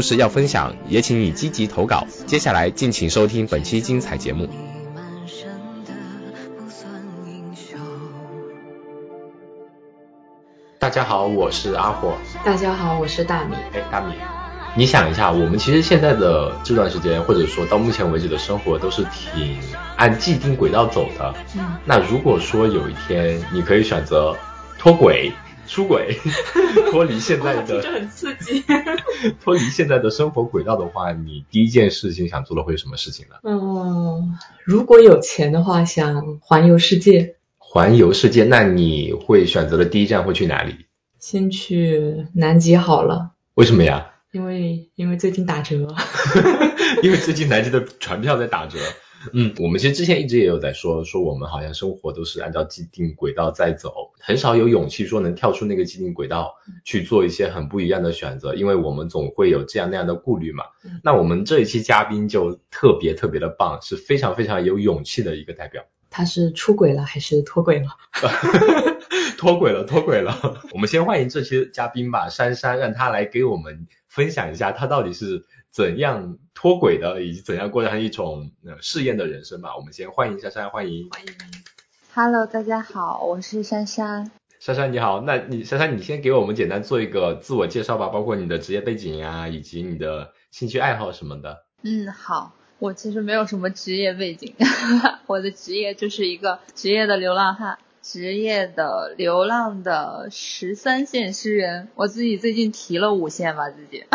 [0.00, 2.06] 事要分享，也请你积极投稿。
[2.26, 4.48] 接下来敬请收听本期精彩节目。
[10.78, 12.16] 大家好，我是阿火。
[12.44, 13.56] 大家好，我是大米。
[13.74, 14.14] 哎，大米，
[14.74, 19.58] 你想一下，我们其实现在的这段时间，或者说到目前为止的生活，都是挺
[19.96, 21.34] 按既定轨道走的。
[21.56, 21.76] 嗯。
[21.84, 24.34] 那如果说有一天你可以选择
[24.78, 25.32] 脱轨、
[25.68, 26.16] 出轨，
[26.90, 28.64] 脱离现在的，这很刺激。
[29.40, 33.36] 脱离现在的生活轨道的话，你第一件事情想做的会是什么事情呢？
[33.44, 37.36] 嗯，如果有钱的话，想环游世界。
[37.58, 40.86] 环游世界，那你会选择的第一站会去哪里？
[41.20, 43.32] 先去南极好了。
[43.54, 44.12] 为什么呀？
[44.32, 45.94] 因为因为最近打折。
[47.02, 48.78] 因为最近南极的船票在打折。
[49.32, 60.64] 嗯，我们其实之前一直也有在说，说我们好像生活都是按照既定轨道在走，很少有勇气说能跳出那个既定轨道去做一些很不一样的选择，因为我们总会有这样那样的顾虑嘛。
[61.02, 65.84] 那我们这一期嘉宾就特别特别的棒，是非常非常有勇气的一个代表。
[66.10, 67.88] 他是出轨了还是脱轨了？
[69.36, 70.34] 脱轨了，脱轨了。
[70.72, 79.76] 我们先欢迎这期嘉宾吧，珊珊，让他来给我们分享一下他到底是怎样脱轨的，以及怎样过上一种呃试验的人生吧。
[79.76, 81.08] 我们先欢迎珊珊，欢迎。
[81.10, 81.32] 欢迎。
[82.14, 84.30] Hello，大家好，我是珊珊。
[84.58, 91.64] 珊珊你好，那你珊珊你先给我们简单做一个自我介绍吧，包括你的职业背景呀，以及你的兴趣爱好什么的。
[91.82, 92.54] 嗯，好。
[92.80, 94.54] 我其实没有什么职业背景，
[95.26, 97.76] 我的职业就是一个职业的流浪汉，
[98.10, 101.88] 职业的流浪的十三线诗人。
[101.94, 104.02] 我自己最近提了五线吧，自己。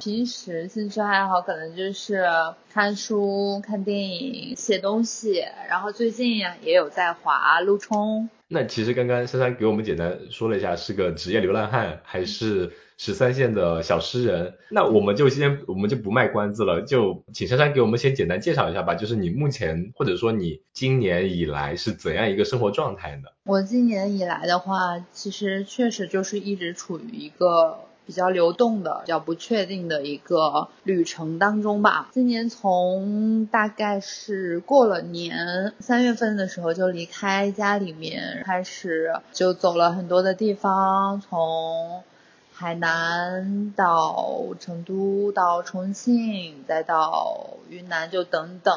[0.00, 2.24] 平时兴趣爱好可能就是
[2.72, 8.28] 看书、看电影、写东西，然后最近呀也有在划路冲。
[8.48, 12.72] 那其实刚刚珊珊给我们简单说了一下，是个职业流浪汉还是？
[12.96, 18.94] 十三线的小诗人，那我们就先我们就不卖关子了，就请珊珊给我们先简单介绍一下吧。
[18.94, 23.24] 就是你目前或者说你今年以来是怎样一个生活状态呢？
[23.44, 32.08] 我今年以来的话，其实确实就是一直处于一个比较流动的、比较不确定的一个旅程当中吧。
[32.12, 42.04] 今年从大概是过了年三月份的时候就离开家里面，开始就走了很多的地方，从。
[42.54, 48.74] 海南到成都，到重庆，再到云南，就等等。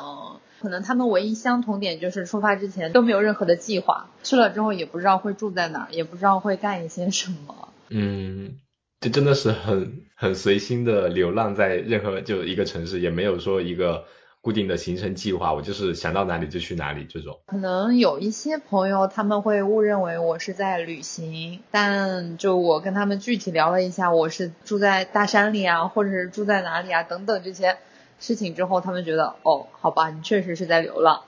[0.60, 7.70] 可能他们唯一相同点就是出发之前都没有任何的计划，去了之后也不知道会住在哪儿，也不知道会干一些什么。
[7.90, 8.58] 嗯，
[9.00, 14.06] 这真的是很很随心的流浪在任何就一个城市，也没有说一个。
[14.42, 17.40] 固定的行程计划，我就是想到哪里就去哪里这种。
[17.48, 27.78] 可能有一些朋友他们会误认为我是在旅行，但就我跟他们具体聊了一下，我是住在大山里啊，或者是住在哪里啊等等这些
[28.20, 31.24] 事情之后，他们觉得哦，好吧，你确实是在流浪。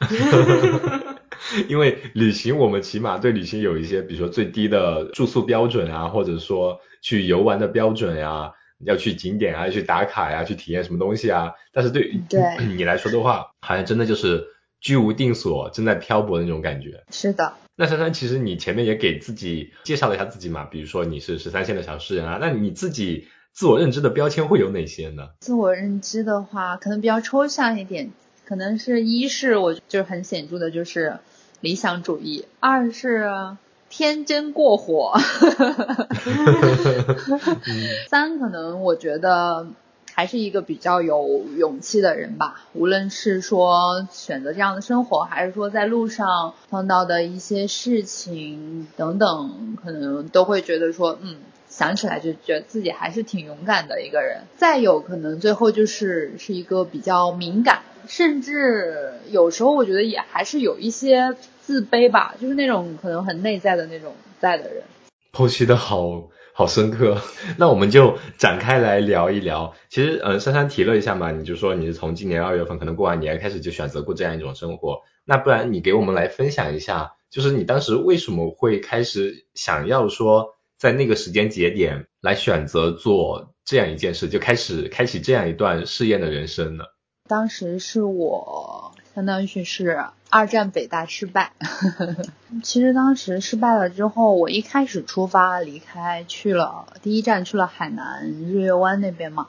[1.68, 8.54] 因为旅行，我们起码对旅行有一些，比如说最低的住宿标准啊，或者说去游玩的标准呀。
[8.84, 11.52] 要去景点啊，去打卡呀，去体验什么东西啊？
[11.72, 12.20] 但是对于
[12.76, 14.44] 你来说的话，好像真的就是
[14.80, 17.04] 居无定所，正在漂泊的那种感觉。
[17.10, 17.54] 是的。
[17.76, 25.30] 那珊珊，其实你前面也给自己介绍了一下自己嘛，比如说你是十三线的小诗人啊，那你自己自我认知的标签会有哪些呢？
[25.40, 28.12] 自我认知的话，可能比较抽象一点，
[28.44, 31.18] 可能是一是我就是很显著的就是
[31.60, 33.56] 理想主义，二是。
[33.96, 35.14] 天真过火，
[38.10, 39.68] 三可能我觉得
[40.12, 42.60] 还是一个比较有勇气的人吧。
[42.72, 51.36] 无论是说选择这样的生活，还是说在路上碰到的一些事情等等，可能都会觉得说，嗯，
[51.68, 54.42] 想起来就觉得自己还是挺勇敢的一个人。
[54.56, 61.36] 再有可能最后就是是一个比较敏感，甚至有时候我觉得也还是有一些。
[61.66, 64.82] 自卑吧，就是那种可能很内在的那种在的人。
[65.32, 67.16] 剖析的好好深刻，
[67.56, 69.74] 那我们就展开来聊一聊。
[69.88, 75.04] 其实，嗯，珊珊提了一下嘛，你就说你是从今年二月份可能过完年开始就选择过这样一种生活。
[75.24, 86.84] 那不然你给我们来分享一下，就是你当时为什么会开始想要说在那个时间节点来选择做这样一件事，就开始开启这样一段试验的人生呢？
[87.26, 91.52] 当时是我相当于是二战北大失败，
[92.62, 99.48] 其实当时失败了之后，我一开始出发离开去了第一站去了海南日月湾那边嘛。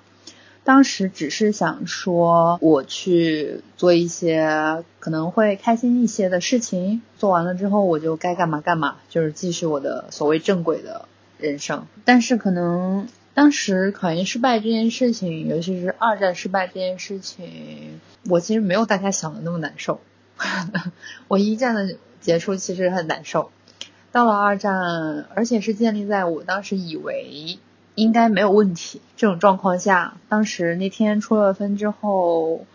[0.64, 11.86] 当时只是想说，我去做一些可能会开心一些的事情，做完了之后我就该干嘛干嘛，就是继续我的所谓正轨的人生。
[12.06, 20.00] 但是可能当时考研失败这件事情，尤其是二战失败这件事情，我其实没有大家想的那么难受。
[21.28, 23.52] 我一战的结束其实很难受，
[24.12, 27.60] 到了二战，而且是建立在我当时以为。
[27.98, 29.00] 应该没有问题。
[29.16, 32.66] 这种状况下，当时那天出了分之后，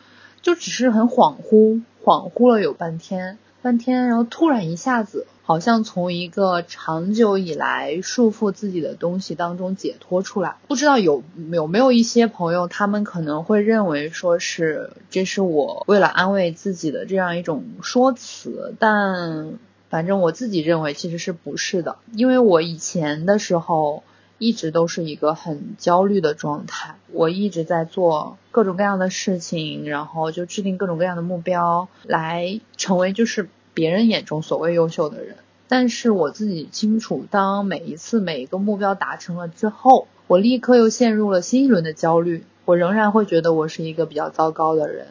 [0.41, 10.55] 就只是很恍惚，恍惚了有半天，半天，然后突然一下子，好像从一个长久以来束缚自己的东西当中解脱出来。
[10.69, 19.55] 不知道有有没有一些朋友，他们可能会认为说是这是我为了安慰自己的这样一种说辞，但
[19.88, 24.05] 反正我自己认为其实是不是的，因为我以前的时候。
[24.43, 33.50] 一直都是一个很焦虑的状态，我一直在做各种各样的事情，然后就制定各种各样的目标，来成为就是
[33.81, 35.37] 别人眼中所谓优秀的人。
[35.69, 42.44] 但是我自己清楚，当每一次每一个目标达成了之后，我立刻又陷入了新一轮的焦虑。
[42.67, 45.06] 我仍然会觉得我是一个比较糟糕的人，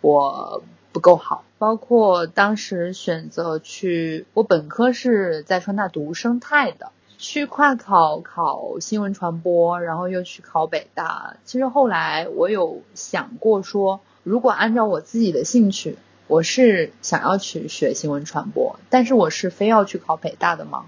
[0.00, 1.44] 我不够好。
[1.58, 6.92] 包括当时选择去，我本科是在川大读生态的。
[7.18, 11.36] 去跨考考新闻传播，然后又去考北大。
[11.44, 15.96] 其实后来我有想过说，如果按照我自己的兴趣，
[16.28, 20.86] 我是想要去学新闻传播，但是我是非要去考北大的吗？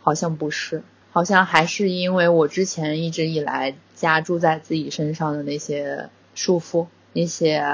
[0.00, 0.82] 好像不是，
[1.12, 7.64] 好像还是因为我之前一直以来加注在自己身上的那些束缚，那些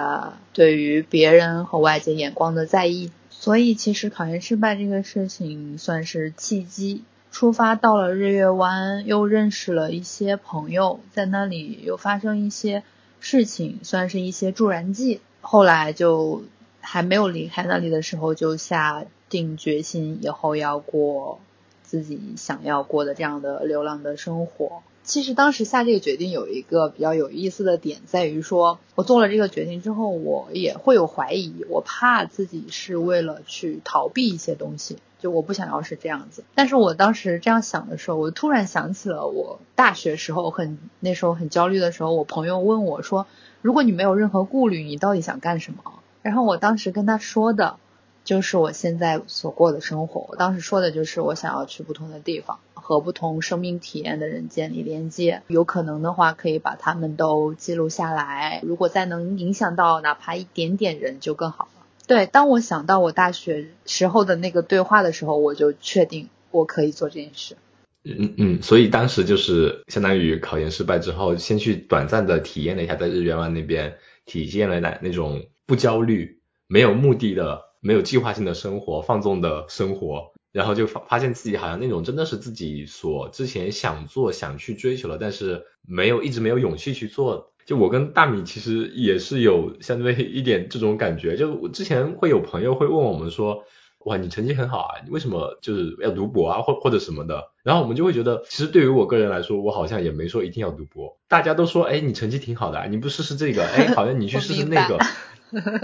[0.52, 7.04] 对于别人和外界眼光的在意，所以其实考研失败这个事情算是契机。
[7.30, 12.82] 出发到了日月湾，又认识了一些朋友，在那里又发生一些
[13.20, 15.20] 事情，算是一些助燃剂。
[15.40, 16.42] 后来就
[16.80, 21.40] 还没有离开那里的时候，就下定决心，以后要过
[21.82, 24.82] 自己想要过的这样的流浪的生活。
[25.04, 36.44] 其实当时下这个决定有一个比较有意思的点，在于说我做了这个决定之后，我也会有怀疑，我怕自己是为了去逃避一些东西，就我不想要是这样子。
[36.54, 43.26] 但是我当时这样想的时候，我突然想起了我大学时候很那时候很焦虑的时候，我朋友问我说
[43.62, 45.78] ：“如果你没有任何顾虑，你到底想干什么？”
[46.22, 47.76] 然后我当时跟他说的。
[48.24, 50.26] 就是我现在所过的生活。
[50.28, 55.40] 我当时说的就是我想要去不同的地方，和不同生命体验的人建立连接。
[55.46, 58.60] 有可能的话，可以把他们都记录下来。
[58.62, 61.86] 如果再能影响到哪怕一点点人，就更好了。
[62.06, 67.56] 对，当我想到我大学时候的那个对话的时候，我就确定我可以做这件事。
[68.04, 73.96] 嗯嗯，所以当时就是相当于考研失败之后，先去短暂的体验了一下在日月湾那边，
[74.28, 76.38] 体现了那那种不焦虑、
[76.68, 77.66] 没有目的的。
[77.80, 87.52] 没有计划性的生活，放纵的生活，然后就发发现自己好像那种真的是自己所之前想做、想去追求的，但是没有一直没有勇气去做。
[87.66, 91.36] 就我跟大米其实也是有相对一点这种感觉。
[91.36, 93.62] 就之前会有朋友会问我们说，
[94.08, 97.52] 哇，你成绩很好啊，你为什么就是要读博啊，或或者什么的？
[97.62, 101.18] 然后我们就会觉得，其实对于我个人来说，我好像也没说一定要读博。
[101.28, 103.64] 大家都说，哎，你成绩挺好的，你不试试这个？
[103.64, 104.98] 哎，好像你去试试 那个。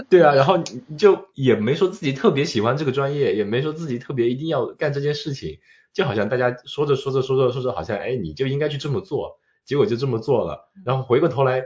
[0.09, 5.59] 对啊，然后你就也没说自己特别喜欢这个专业，也没说自己特别一定要干这件事情，
[5.93, 11.63] 就好像大家说着说着说着说着，好像哎你就应该去这么做，结果就这么做了，然后回过头来，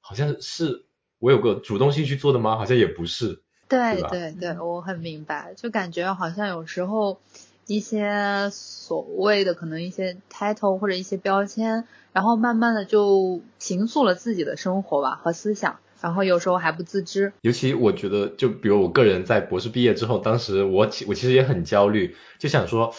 [0.00, 0.86] 好像是
[1.20, 2.56] 我有个主动性去做的吗？
[2.56, 3.43] 好像也不是。
[3.68, 7.18] 对对对，我很明白，就感觉好像有时候
[7.66, 15.78] 一些所谓的可能一些 title 或者一些标签，然后慢慢的就形塑了自己的生活吧和思想。
[16.00, 22.92] 然后有时候还不自知，尤其我觉得，就比如我个人在博士毕业之后，当时我其我其实也很焦虑，就想说，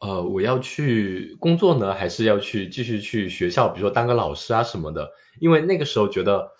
[0.00, 5.10] 呃，我要去工作呢，还是要去继续去学校，比如说当个老师啊什么的。
[5.38, 6.52] 因为那个时候觉得，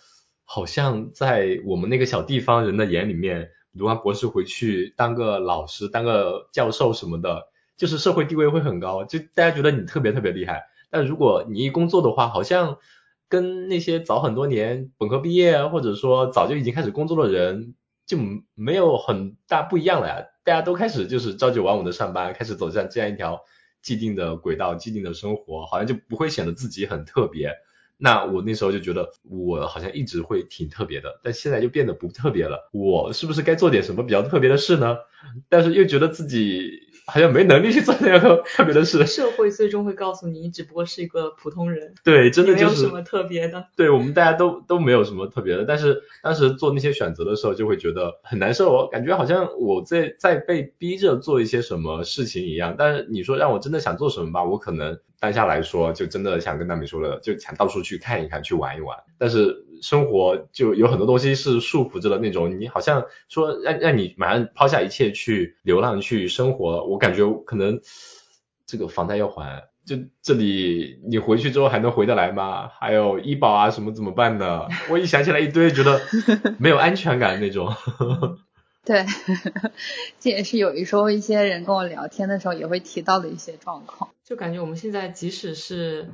[0.47, 10.63] 好像在我们那个小地方人的眼里面，读完博士回去当个老师、当个教授什么的，就是社会地位会很高，就大家觉得你特别特别厉害。
[10.89, 12.79] 但如果你一工作的话，好像。
[13.29, 17.75] 跟那些早很多年本科毕业，或者说早就已经开始工作的人，
[18.07, 18.17] 就
[18.55, 20.27] 没有很大不一样了呀。
[20.45, 23.41] 大家都开始就是朝九晚五的上班，开始走向这样一条
[23.83, 27.53] 既定的轨道、既定的生活，好像就不会显得自己很特别。
[27.99, 32.69] 那我那时候就觉得我好像一直会挺特别的，但现在就变得不特别了。
[32.73, 34.97] 我是不是该做点什么比较特别的事呢？
[35.49, 36.71] 但是又觉得自己
[37.07, 39.05] 好像没能力去做那个特别的事。
[39.07, 41.95] 社会最终会告诉你，你只不过是一个普通人。
[42.05, 43.67] 对，真的就是没有什么特别的。
[43.77, 52.75] 对我们大家都都没有什么特别的，但是当时做那些选择的时候，就会觉得很难受，感觉好像我在在被逼着做一些什么事情一样。
[52.77, 58.97] 但是你说让我真的想做什么吧，我可能当下来说就真的想跟大美说了，就想到处去看一看，去玩一玩。
[59.19, 67.81] 但是生活就有很多东西是束缚着的那种，你好像说让让你马上抛下一切去流浪去生活，我感觉可能
[68.67, 72.69] 这个房贷要还，就这里你回去之后还能回得来吗？
[72.69, 74.69] 还有医保啊什么怎么办呢？
[74.91, 76.01] 我一想起来一堆，觉得
[76.59, 77.75] 没有安全感那种。
[78.85, 79.05] 对，
[80.21, 84.11] 这也是有一时候一些人跟我聊天的时候也会提到的一些状况。
[84.25, 86.11] 就感觉我们现在即使是，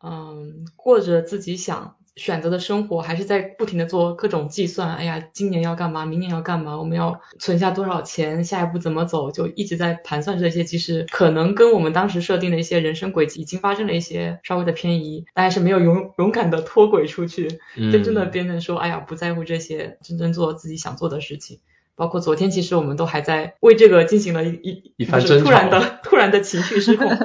[0.00, 4.94] 嗯，过着自己想选择的生活，还是在不停的做各种计算。
[4.94, 6.06] 哎呀，今年要干嘛？
[6.06, 6.78] 明年要干嘛？
[6.78, 8.44] 我们要存下多少钱？
[8.44, 9.32] 下一步怎么走？
[9.32, 10.62] 就一直在盘算这些。
[10.62, 17.48] 其实可能跟我们当时设定的一些人生轨迹已经发生了一些稍微的偏移，但是没有勇勇敢的脱轨出去，
[17.90, 21.58] 真正的变成说，哎呀，不在乎这些，真正做自己想做的事情。
[21.96, 27.10] 包括昨天，其实我们都还在为这个进行了一一一番争吵，突然的突然的情绪失控。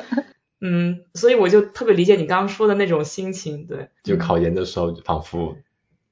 [0.62, 3.90] 嗯，所以我就特别理解你刚刚说的那种心情，对。
[4.04, 5.56] 就考研的时候，仿佛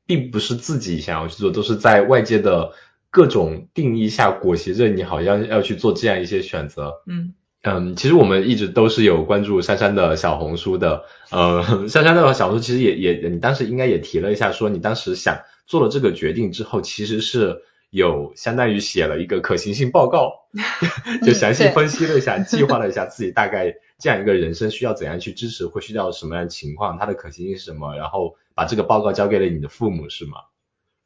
[0.06, 2.74] 并不是自己想要去做，都是在外界的
[3.10, 7.02] 各种定义下裹挟着你，好像要去做这样一些选择。
[7.06, 11.04] 嗯嗯，其实我们一直都是有关注珊珊的小红书的。
[11.32, 17.64] 呃，珊珊的小红书其实也也，你当时应该也提了一下，说你当时想做了这个决定之后，其实是。
[17.90, 20.34] 有相当于写了一个可行性报告，
[21.24, 30.38] 就详细分析了一下，计划了一下自己大概这样一个人生需要怎样去支持，会需要什么样的情况，它的可行性是什么，然后把这个报告交给了你的父母，是吗？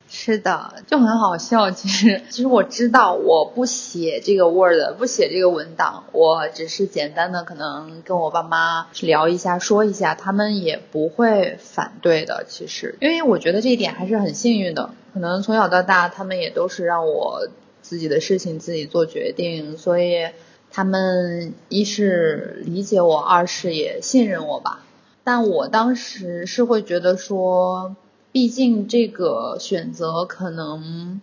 [0.10, 1.72] 是的，就很好笑。
[1.72, 12.44] 其实，其实我知道，我不写这个 Word，不写这个文档，我只是简单的可能跟我爸妈聊一下，说一下，他们也不会反对的。
[12.46, 14.90] 其实，因为我觉得这一点还是很幸运的。
[15.14, 17.48] 可能从小到大，他们也都是让我
[17.82, 20.28] 自己的事情自己做决定，所以
[20.72, 24.84] 他们一是理解我，二是也信任我吧。
[25.24, 27.96] 但我当时是会觉得说。
[28.34, 31.20] 毕竟这个选择可能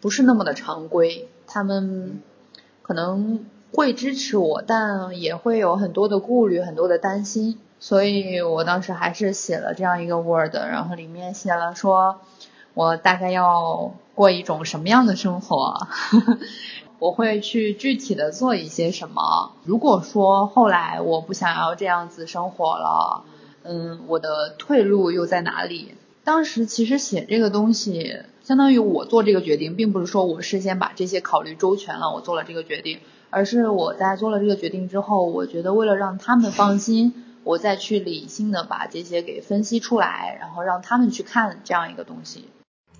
[0.00, 2.20] 不是那么的常规，他们
[2.82, 12.18] 可能会支持我，但也会有很多的顾虑，很多的担心，所以我当时还是写了这样一个 Word，然后里面写了说
[12.74, 15.86] 我大概要过一种什么样的生活，
[16.98, 19.52] 我会去具体的做一些什么。
[19.64, 23.24] 如果说后来我不想要这样子生活了，
[23.62, 25.94] 嗯，我的退路又在哪里？
[26.24, 32.98] 当时其实写这个东西，相当于我做这个决定，并不是说我事先把这些考虑周全了，我做了这个决定，
[33.30, 42.48] 而是我在做了这个决定之后，我觉得为了让他们放心，我再去理性的把这些给分析出来，然后让他们去看这样一个东西。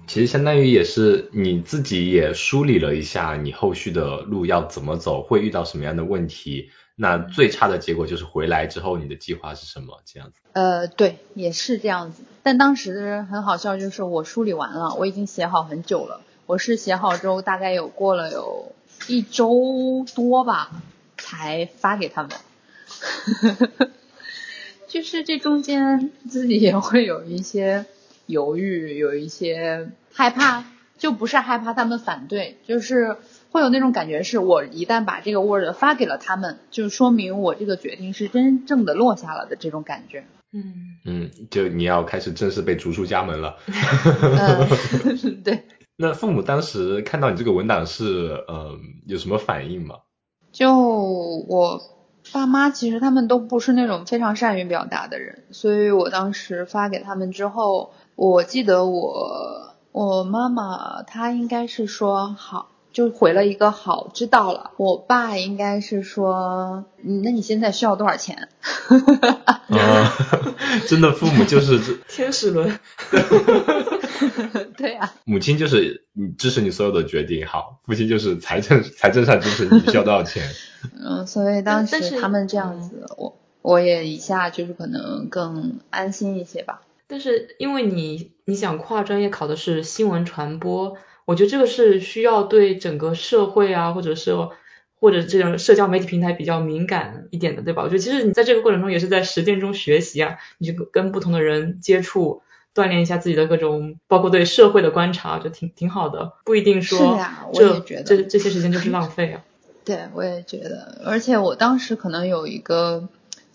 [0.09, 6.71] 其实相当于也是你自己也梳理了一下你后续的路要怎么走，会遇到什么样的问题。
[6.97, 10.00] 那最差的结果就是回来之后你的计划是什么？
[10.07, 10.41] 这样子？
[10.55, 12.23] 呃，对，也是这样子。
[12.43, 16.23] 但当时很好笑，就是我梳理完了，我已经写好很久了。
[16.47, 18.73] 我是写好之后，大概有过了有
[19.09, 20.71] 一周多吧，
[21.19, 22.31] 才发给他们。
[24.88, 27.85] 就是这中间自己也会有一些
[28.29, 30.65] 犹豫，有一些害怕，
[30.97, 33.17] 就不是害怕他们反对，就是。
[33.51, 40.27] 会有那种感觉，是我一旦把这个 Word 发给了他们，就说明我这个决定是真正的落下了的这种感觉。
[40.53, 43.57] 嗯嗯，就你要开始正式被逐出家门了。
[45.43, 45.63] 对。
[45.97, 49.95] 那父母当时看到你这个文档是呃有什么反应吗？
[50.53, 51.81] 就我
[52.31, 62.69] 爸妈其实他们都不是那种非常善于表达的人，所以我当时发给他们之后，我记得我我妈妈她应该是说好。
[62.91, 64.73] 就回了一个好，知道了。
[64.77, 68.49] 我爸应该是说，那你现在需要多少钱？
[69.69, 70.13] 啊，
[70.89, 72.77] 真的，父母就是 天使轮。
[74.77, 75.13] 对呀。
[75.25, 80.43] 母亲就是你支持你所有的决定，好，父亲就是财政财政上支持你需要多少钱。
[80.99, 86.81] 嗯，所以当时他们这样子，我我也一下就是可能更安心一些吧。
[87.09, 90.97] 但是因为你你想跨专业考的是新闻传播。
[91.25, 94.35] 我觉得这个是需要对整个社会啊，或者是
[94.99, 97.83] 或者这种社交媒体平台比较敏感一点的，对吧？
[97.83, 102.41] 我觉得其实你在这个过程中也是在实践中学习啊，你就跟不同的人接触，
[102.75, 106.33] 锻炼一下自己的各种，包括对社会的观察，就挺挺好的。
[106.47, 107.21] 不一定说
[107.53, 109.45] 这这这些时间就是浪费啊。
[109.85, 113.07] 对，我也觉得，而且我当时可能有一个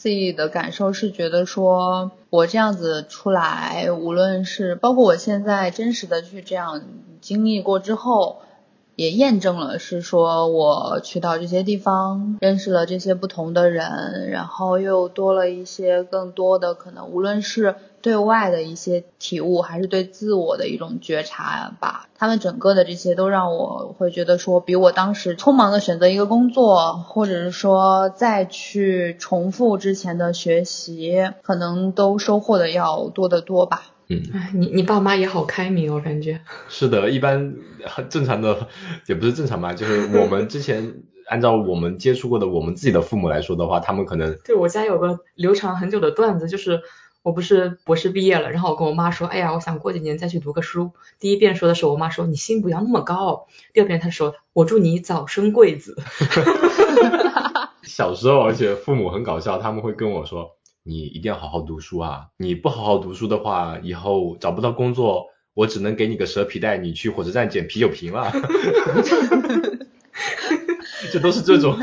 [0.04, 6.82] 自己的感受是觉得说，我这样子出来，无论是包括我现在真实的去这样
[7.22, 8.42] 经历过之后。
[8.96, 22.10] 也验证了，是说我去到这些地方，认识了这些不同的人，然后又多了一些更多的可能，无论是对外的一些体悟，还是对自我的一种觉察吧。
[22.16, 33.84] 他们整个的这些都让我会觉得说，比我当时匆忙的选择一个工作，或者是说再去重复之前的学习，可能都收获的要多得多吧。
[34.10, 34.22] 嗯，
[34.54, 37.56] 你你爸妈也好开明，我感觉 是的，一般
[37.86, 38.68] 很正常的，
[39.08, 40.96] 也不是正常吧，就是我们之前
[41.30, 46.82] 按照我们接触过的我们自己的父母来说的话，他们可能对我家有个流传很久的段子，就是
[47.24, 50.92] 我不是博士毕业了，然后我跟我妈说，哎呀，我想过几年再去读个书。
[51.20, 53.48] 第一遍说的时候，我妈说你心不要那么高。
[53.74, 55.98] 第二遍她说，我祝你早生贵子。
[57.84, 60.52] 小时候，而且父母很搞笑，他们会跟我说。
[60.86, 62.28] 你一定要好好读书啊！
[62.36, 68.34] 你不好好读书的话，以后找不到工作，我只能给你个蛇皮袋，你去火车站捡啤酒瓶了。
[71.14, 71.78] 这都是这种。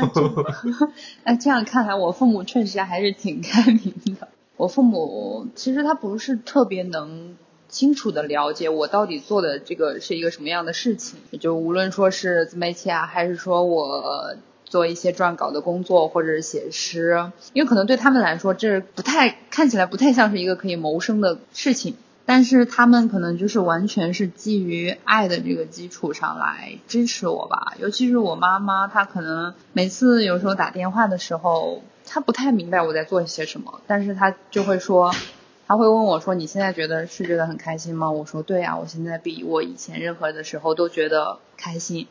[1.25, 4.27] 那，这样看来，我父母确实还是挺开明的。
[4.61, 7.35] 我父母其实他不是特别能
[7.67, 14.35] 清楚的了解我到底做的这个是一个什么样的事情，就无论说是自媒体啊，还是说我。
[14.63, 27.73] 做一些撰稿的工作，或者是写诗，因为可能对他们来说，这不太看起来不太像是一个可以谋生的事情，但是他们可能就是完全是基于爱的这个基础上来支持我吧。
[27.81, 31.81] 尤其是我妈妈，她可能每次有时候打电话的时候，
[32.13, 35.15] 她不太明白我在做些什么，但是他就会说，
[35.65, 42.07] 他会问我说：“你现在觉得是觉得很开心吗？”我说：“对呀，我现在比我以前任何的时候都觉得开心。”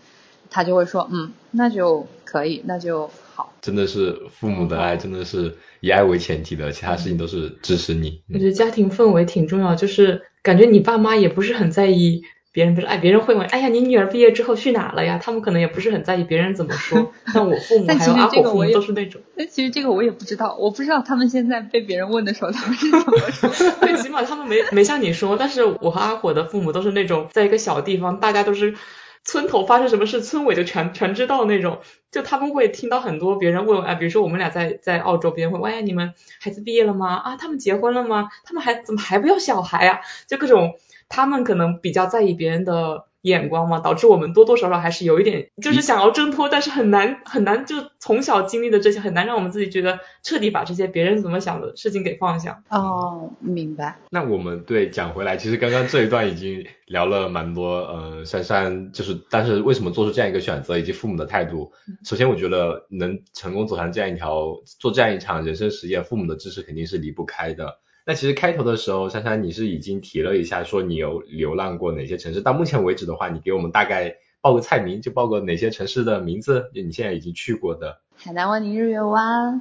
[0.49, 3.53] 他就会说，嗯，那就可以，那就好。
[3.61, 8.23] 真的是父母的爱，真的是以爱为前提的，其他事情都是支持你。
[8.33, 12.23] 我觉得家庭氛围挺重要，就是感觉你爸妈也不是很在意
[12.53, 15.21] 别人，不是哎，别人会问，哎呀，你女儿毕业之后去哪了呀？
[15.23, 17.13] 他们可能也不是很在意别人怎么说。
[17.33, 19.21] 但我父母还有阿火父母都是那种。
[19.37, 23.51] 但其实这个我也不知道，我不知道他们现在被别人问的时候 他们是怎么说。
[23.81, 28.75] 最起码他们没没像你说，但是我和阿火的父母都是那种，在一个小地方，大家都是。
[29.23, 37.17] 村头发生什么事，村委就全全知道那种，就他们会听到很多别人问，啊，比如说我们俩在在澳洲，别人会问，哎，你们孩子毕业了吗？
[37.17, 38.31] 啊，他们结婚了吗？
[38.45, 40.01] 他们还怎么还不要小孩啊？
[40.27, 40.73] 就各种，
[41.11, 43.05] 他们可能比较在意别人的。
[43.23, 52.63] 眼光嘛，导致我们多多少少还是有一点，就是想要挣脱，但是很难很难，就从小经历的这些，很难让我们自己觉得彻底把这些别人怎么想的事情给放下。
[52.71, 53.99] 哦，明白。
[54.09, 61.71] 那我们对讲回来，其实刚刚这一段已经聊了蛮多，呃，珊珊就是，但是为什么做出这样一个选择，以及父母的态度。
[62.07, 64.47] 首先，我觉得能成功走上这样一条，
[64.79, 67.81] 做这样一场人生实验，父母的支持肯定是离不开的。
[68.11, 72.41] 那其实开头的时候，珊珊你是已经提了一下，说你有流浪过哪些城市？
[72.43, 76.73] 到目前为止的话，你给我们大概报个菜名，就报个哪些城市的名字？
[76.75, 78.01] 就你现在已经去过的。
[78.17, 79.61] 海南万宁日月湾、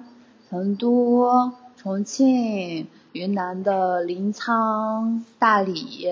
[0.49, 6.07] 成都、重庆、云南的临沧、大理、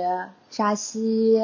[0.51, 1.41] 沙溪，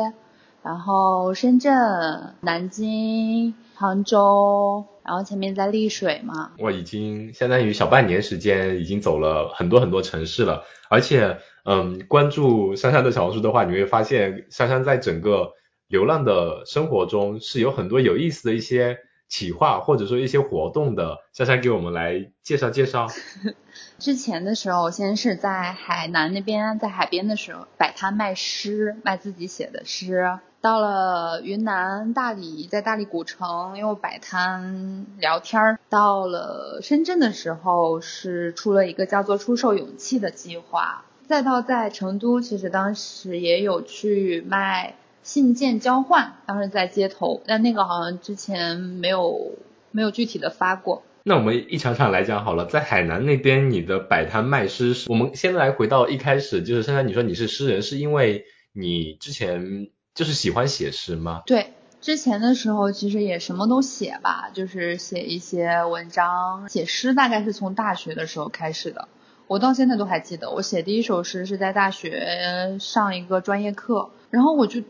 [0.62, 4.86] 然后深圳、南京、杭州。
[5.05, 10.63] 然后前面在丽水嘛，我已经相当于小半年时间，已经走了很多很多城市了。
[10.89, 15.51] 而且，嗯，关注珊珊的小红书的话，你会发现珊珊在整个
[15.87, 21.17] 流浪的生活中是有很多有意思的一些企划，或者说一些活动的。
[21.33, 23.07] 珊珊给我们来介绍介绍。
[23.97, 30.39] 之前的时候，先是在海南那边，在海边的时候摆摊卖诗，卖自己写的诗。
[30.63, 35.78] 到了云南大理，在大理古城又摆摊聊天儿。
[35.89, 41.04] 到了深圳的时候，是出了一个叫做“出售勇气”的计划。
[41.28, 49.52] 再到在成都，其实当时也有去卖信件交换，当时在街头，但那个好像之前没有
[49.91, 51.04] 没有具体的发过。
[51.23, 59.89] 那我们一场场来讲好了，在海南那边，你的摆摊卖诗，我们先来回到一开始，就是珊珊你说你是诗人，是因为你之前。
[60.13, 61.41] 就是喜欢写诗吗？
[61.45, 69.08] 对，之前的时候其实也什么都写吧，就是写一些文章，写诗大概是从大学的时候开始的。
[69.47, 74.82] 我到现在都还记得，我写第一首诗是在大学上一个专业课，然后我就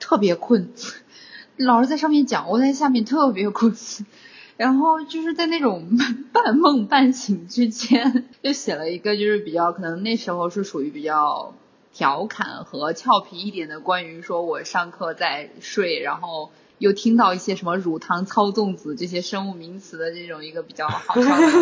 [0.00, 0.70] 特别困，
[1.56, 3.74] 老师在上面讲，我在下面特别困，
[4.56, 5.96] 然后就是在那种
[6.32, 11.54] 半梦半醒之间， 就写了一个就是比较可能那时候是属于比较
[11.92, 21.52] 调侃和俏皮一点的，关于说我上课在睡，然后又听到一些什么乳糖操纵子这些生物名词的这种一个比较好笑的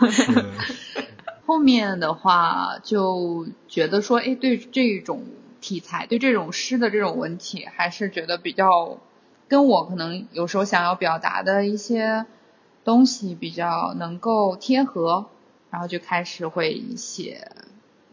[0.00, 0.44] 东西。
[1.44, 5.24] 后面的话就觉得说，哎，对这种
[5.60, 8.98] 题材，对这种诗的这种文体，还是觉得比较
[9.48, 12.24] 跟我可能有时候想要表达的一些
[12.84, 15.26] 东西比较能够贴合，
[15.70, 17.50] 然后就开始会写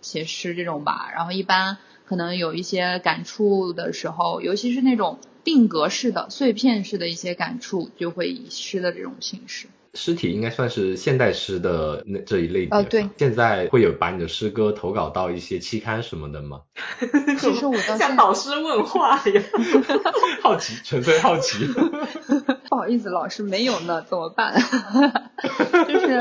[0.02, 1.10] 写诗这种吧。
[1.14, 9.68] 然后一般可能有一些感触的时候，尤其是那种定格式的、碎片式的一些感触，就会以诗的这种形式。
[9.96, 12.78] 诗体应该算是现代诗的那这一类别。
[12.78, 13.10] 呃对。
[13.18, 16.62] 现在会有把你的诗歌投稿到一些期刊什么的吗？
[17.40, 19.44] 其实我到像导师问话一样，
[20.44, 21.66] 好奇，纯粹好奇。
[22.70, 24.54] 不好意思，老师没有呢，怎么办？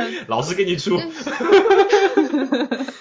[0.05, 0.99] 就 是老师给你出。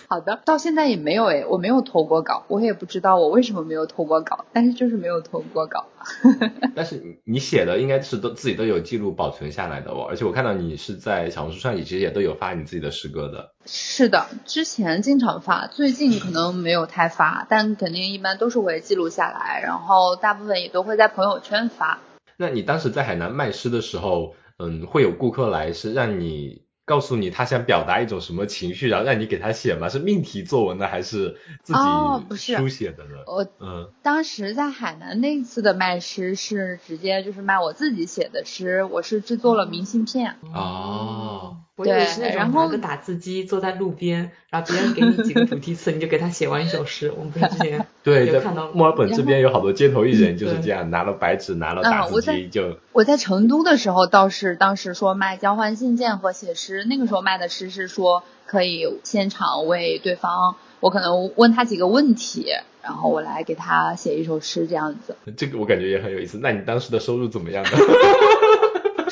[0.09, 5.85] 好的，到现在也没有哎，我没有投过稿，我也不知道我为什么没有投过稿，但是就是没有投过稿。
[6.75, 13.51] 但是你你写的应该是都自己都有记录保存下来的哦，而且我看到你是在小红书上你其实也都有发你自己的诗歌的。
[13.65, 21.99] 是的，之前经常发，最近可能没有太发，但肯定一般都是会记录下来，然后大部分也都会在朋友圈发。
[22.37, 26.66] 那你当时在海南卖诗的时候，嗯，会有顾客来是让你。
[26.87, 29.89] 告诉你他想表达一种什么情绪，然后让你给他写吗？
[29.89, 33.23] 是命题作文呢还是自己书写的呢？
[33.27, 40.37] 我嗯，当时在海南那次的卖诗是直接就是卖我自己写的诗，我是制作了明信片。
[40.53, 41.57] 哦。
[41.77, 47.13] 我以为是那种拿个打字机坐在路边，然后别人给你几个主题词，你就给他写完一首诗。
[47.15, 52.77] 我们不是之前 对看到墨尔本这边有好多街头艺人就是这样，拿了白纸，拿了打字机就。
[52.93, 62.47] 我在成都的时候倒是当时说卖交换信件和写诗，那个时候卖的诗是说可以现场为对方，我可能问他几个问题，
[62.81, 65.15] 然后我来给他写一首诗这样子。
[65.37, 66.39] 这个我感觉也很有意思。
[66.41, 67.69] 那你当时的收入怎么样呢？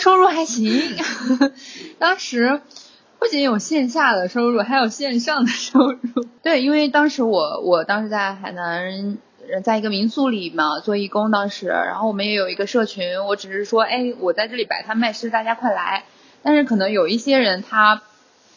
[0.05, 0.71] 收入还行，
[1.97, 2.61] 当时
[3.17, 5.97] 不仅有线下的收入，还有线上的收入。
[6.43, 9.17] 对，因为当时我我当时在海南，
[9.63, 16.03] 在一个民宿里嘛做义工，当时，然后我们也有一个社群，我只是说，哎，我在这里摆摊卖诗，大家快来。
[16.43, 18.03] 但是可能有一些人他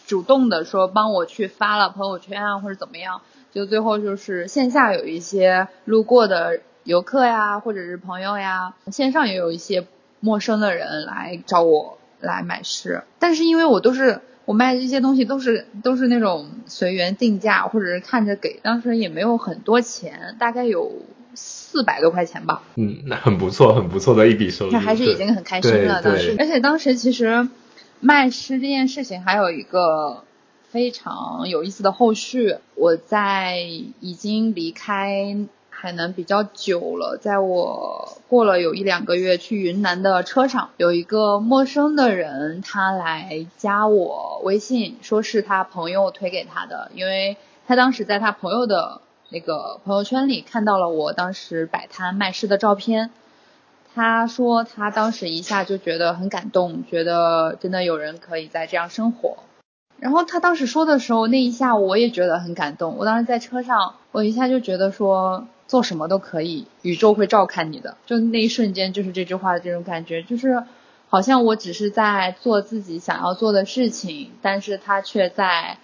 [0.07, 3.23] 主动的说帮我去发了朋友圈啊，或者怎么样，
[3.55, 9.87] 就最后就是线下有一些路过的游客呀，或者是朋友呀，线上也有一些。
[10.21, 20.93] 陌生的人来找我来买诗，但是因为我都是我卖的这些东西都是都是那种随缘定价或者是看着给，当时也没有很多钱，大概有
[21.35, 22.63] 四百多块钱吧。
[22.75, 24.73] 嗯，那很不错，很不错的一笔收入。
[24.73, 26.35] 那还是已经很开心了，当时。
[26.39, 27.49] 而且当时其实
[28.01, 30.25] 卖诗这件事情还有一个
[30.69, 33.59] 非常有意思的后续，我在
[34.01, 35.37] 已经离开。
[35.81, 47.37] 海南比较久了，在我过了有一两个月去云南的车上，有一个陌生的人，他来加我微信，说是他朋友推给他的，因为
[47.69, 53.13] 他当时在他朋友的那个朋友圈里看到了我当时摆摊卖诗的照片，
[53.95, 59.37] 他说他当时一下就觉得很感动，觉得真的有人可以在这样生活。
[60.01, 62.97] 然后他当时说的时候，那一下我也觉得很感动。
[62.97, 65.47] 我当时在车上，我一下就觉得说。
[65.69, 67.97] 做什么都可以，宇宙会照看你的。
[68.07, 70.65] 就那一瞬间，就是这句话的这种感觉，就是
[71.09, 75.79] 好像我只是在做自己想要做的事情，但是它却在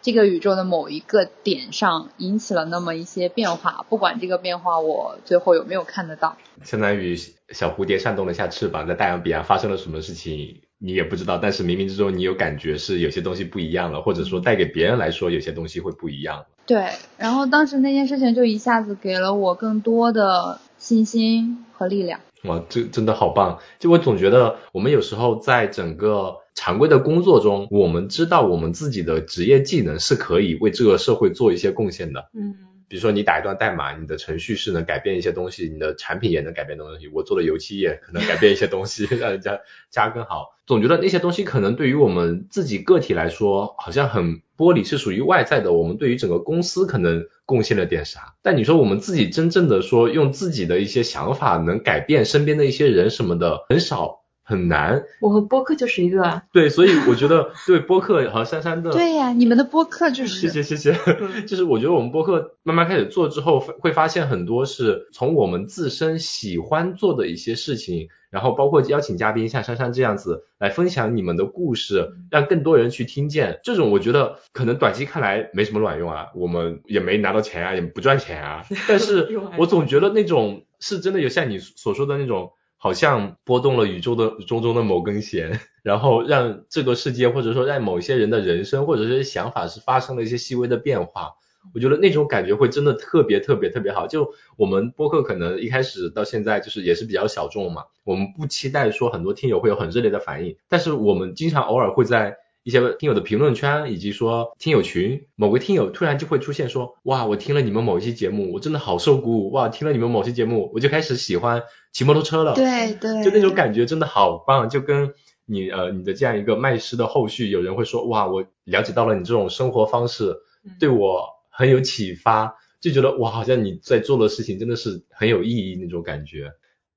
[0.00, 3.84] 这个宇宙的某一个点上引起了那么一些变化。
[3.88, 7.16] 不管这个变化我最后有没有看得到，相当于
[7.50, 10.62] 小蝴蝶扇动了一下翅膀，在太阳彼岸发生了什么事情。
[10.78, 16.46] 你也不知道，但是冥冥之中你有感觉是有些东西不一样了，或者说带给别人来说有些东西会不一样。
[16.66, 22.20] 对，然后当时那件事情就一下子给了我更多的信心和力量。
[22.44, 23.58] 哇，这真的好棒！
[23.80, 32.28] 就我总觉得我们有时候在整个常规的工作中，我们知道我们自己的职业技能是可以为这个社会做一些贡献的。
[32.32, 32.54] 嗯。
[32.88, 37.08] 比如说你打一段代码，你的程序是能改变一些东西，你的产品也能改变东西。
[37.08, 40.56] 我做的油漆也可能改变一些东西， 让人家加更好。
[40.66, 45.72] 总觉得那些东西可能对于我们自己个体来说，好像很玻璃，是属于外在的。
[45.72, 48.34] 我们对于整个公司可能贡献了点啥？
[48.42, 54.24] 但你说我们自己真正的说用自己的一些想法能改变身边的一些人什么的，很少。
[54.48, 55.02] 很难。
[55.20, 56.42] 我和播客就是一个啊。
[56.54, 60.98] 对，所以我觉得对播客和珊珊的 对呀，你们的播客就是谢谢谢谢，
[61.46, 73.60] 就是我觉得我们播客慢慢开始做之后，会发现很多是从我们自身喜欢做的一些事情，然后包括邀请嘉宾像珊珊这样子来分享你们的故事，让更多人去听见。
[73.62, 82.52] 这种我觉得可能短期看来没什么卵用啊，我们也没拿到钱啊，也不赚钱啊，但是 我总觉得那种是真的有像你所说的那种。
[82.78, 91.34] 好像拨动了宇宙的中中的某根弦， 然后让这个世界或者说让某些人的人生或者是想法是发生了一些细微的变化。
[91.74, 94.06] 我觉得那种感觉会真的特别特别特别好。
[94.06, 102.38] 就我们播客可能一开始到现在就是也是比较小众嘛，我们不期待说很多听友会有很热烈的反应，但是我们经常偶尔会在。
[102.64, 115.14] 一些听友的评论圈，以及说听友群，某个听友突然就会出现说，哇，我听了你们某一期节目，我真的好受鼓舞，哇，听了你们某期节目，我就开始喜欢骑摩托车了，对对，就那种感觉真的好棒，就跟
[115.46, 120.36] 你呃你的这样一个卖诗的后续，有人会说，哇，我了解到了你这种生活方式，
[120.78, 126.52] 对我很有启发，就觉得哇，好像你在做的事情真的是很有意义那种感觉，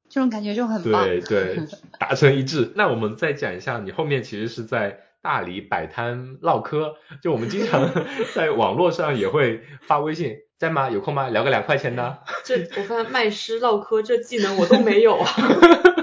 [0.09, 1.59] 这种感觉就很棒，对对，
[1.97, 2.73] 达成一致。
[2.75, 4.99] 那我们再讲一下，你后面其实是在。
[5.21, 7.89] 大理摆摊唠嗑，就我们经常
[8.33, 10.89] 在网络上也会发微信，在吗？
[10.89, 11.29] 有空吗？
[11.29, 12.19] 聊个两块钱的。
[12.43, 15.29] 这我发现卖诗唠嗑这技能我都没有啊，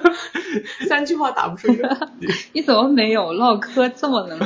[0.88, 1.82] 三句话打不出去。
[2.52, 4.38] 你怎么没有唠嗑这么能？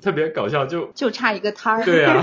[0.00, 1.84] 特别搞笑，就就差一个摊儿。
[1.84, 2.22] 对啊，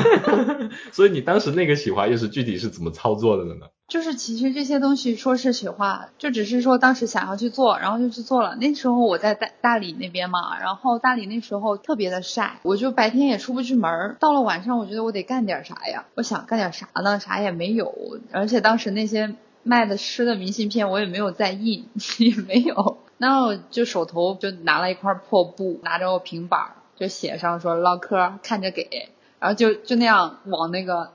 [0.93, 3.65] 所以你当时那个企划又是具体是怎么操作的呢？
[3.87, 8.55] 就是其实这些东西说是实话，就只是说当时想要去做，然后就去做了。
[8.55, 14.17] 那时候我在大大理那边嘛，然后大理那时候特别的晒，我就白天也出不去门儿。
[14.19, 16.05] 到了晚上，我觉得我得干点啥呀？
[16.15, 17.19] 我想干点啥呢？
[17.19, 17.93] 啥也没有，
[18.31, 22.97] 而且当时那些卖的吃的明信片我也没有在印， 也没有。
[23.17, 31.11] 那我就手头就拿了一块破布，拿着我平板儿就写上说唠嗑，看着给，然后就就那样往那个。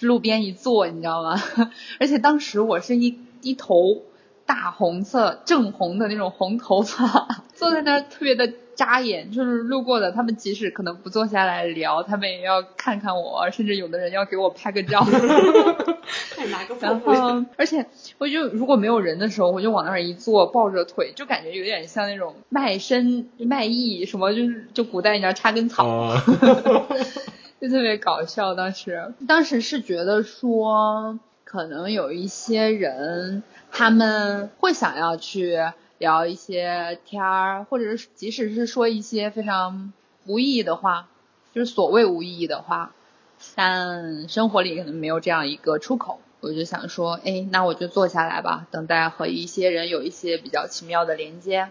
[0.00, 1.40] 路边一坐，你知道吗？
[2.00, 4.02] 而且当时我是一一头
[4.46, 15.06] 大红色正红的那种红头发，坐在那儿特别的扎眼，就是路过的他们即使可能不坐下来聊，他们也要看看我，甚至有的人要给我拍个照。
[16.80, 17.86] 然后，而且
[18.18, 25.86] 我就如果没有人的时候，我就往那儿一坐，抱着腿，就感觉有点像那种卖身卖艺什么，就是就古代你知道插根草。
[27.60, 35.58] 就特别搞笑，当时当时是觉得说，可能有一些人他们会想要去
[35.98, 39.92] 聊一些天儿，或者是即使是说一些非常
[40.24, 41.08] 无意义的话，
[41.52, 42.94] 就是所谓无意义的话，
[43.54, 51.68] 但生活里可能没有这样一个出口，我就想说，哎，那我就坐下来吧，等待和一些人有一些比较奇妙的连接。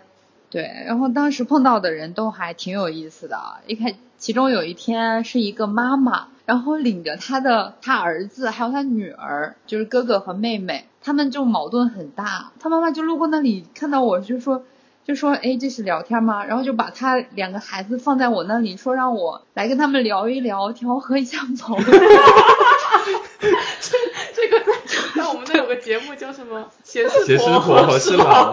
[0.52, 3.40] 对，然后当时碰到的人都还挺有意思的。
[3.68, 12.52] 一开，其中有一天是一个妈妈，然后领着她的她儿子还有她女儿，就是哥哥和妹妹，他们就矛盾很大。
[12.60, 14.64] 她妈妈就路过那里看到我就说，
[15.06, 16.44] 就说哎这是聊天吗？
[16.44, 21.76] 然后就把她两个孩子放在我那里，说让我来跟他们聊一聊，调和一下哈。
[23.40, 23.98] 这
[24.34, 24.74] 这个在
[25.16, 26.66] 那我们那有个节目叫什么？
[26.84, 28.52] 贤士婆和是老。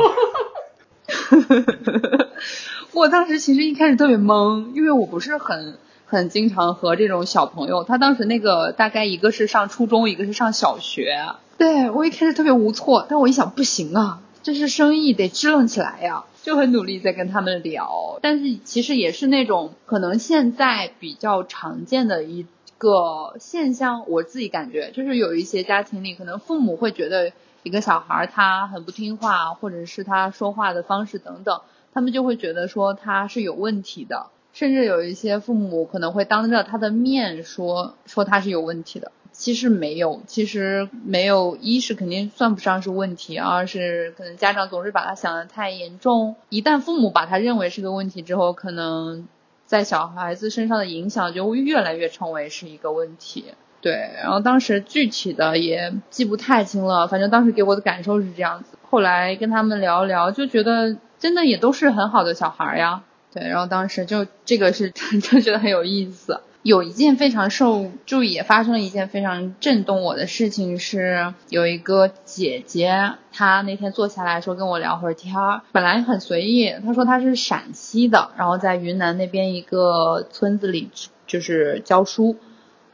[2.92, 7.84] 我当时其实一开始特别懵，因为我不是很很经常和这种小朋友。
[7.84, 11.16] 他当时那个大概一个是上初中，一个是上小学。
[11.58, 18.18] 对我一开始特别无措，但我一想不行啊，这是生意得支棱起来呀，就很努力在跟他们聊。
[18.22, 22.46] 但是其实也是那种可能现在比较常见的一
[22.78, 27.32] 个现象，我自己感觉就是有一些家庭里可能父母会觉得。
[27.66, 39.10] 一个小孩他很不听话，或者是他说话的方式等等，他们就会觉得说他是有问题的，甚至有一些父母可能会当着他的面说说他是有问题的。
[39.32, 46.36] 其实没有，其实没有，一是肯定算不上是问题，二是可能家长总是把他想的太严重。
[46.50, 49.26] 一旦父母把他认为是个问题之后，可能
[49.66, 53.46] 在小孩子身上的影响就会越来越成为是一个问题。
[53.86, 58.76] 对，然后当时具体的也记不太清了，反正当时给我的感受是这样子。
[58.90, 63.04] 后来跟他们聊聊，就觉得真的也都是很好的小孩呀。
[63.32, 64.90] 对，然后当时就这个是
[65.22, 66.40] 就觉得很有意思。
[66.64, 80.90] 有一件非常受注意，也发生了一件非常震动我的事情，是有一个姐姐，她那天坐下来说跟我聊会儿天儿，本来很随意，她说她是陕西的，然后在云南那边一个村子里
[81.28, 82.34] 就是教书。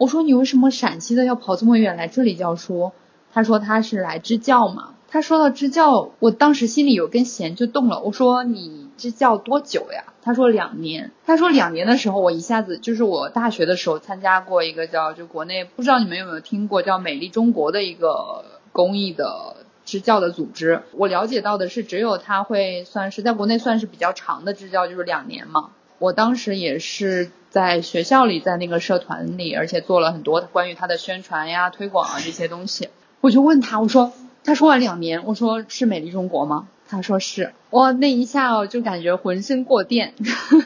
[0.03, 2.91] 我说你为什么陕西的要跑这么远来这里教书？
[3.33, 8.01] 他说他是来支教嘛，他说到支教，我当时心里有根弦就动了。
[8.01, 10.13] 我说你支教多久呀？
[10.21, 11.13] 他说两年。
[11.25, 20.83] 他说两年的时候，我一下子就是我大学的时候参加过一个叫就国内不知道你们有没有听过叫美丽中国的一个公益的支教的组织。
[20.95, 25.71] 我了解到的是，只有他会算是在国内算是比较长的支教，就是两年嘛。
[26.01, 32.89] 我当时也是在学校里，在那个社团里，而且做了很多关于他的宣传呀、推广啊这些东西。
[33.21, 34.11] 我就问他，我说。
[34.45, 36.67] 他说完两年，我说是美丽中国吗？
[36.89, 40.15] 他说是，哇，那一下我，就感觉浑身过电。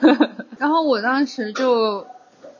[0.56, 2.06] 然后我当时就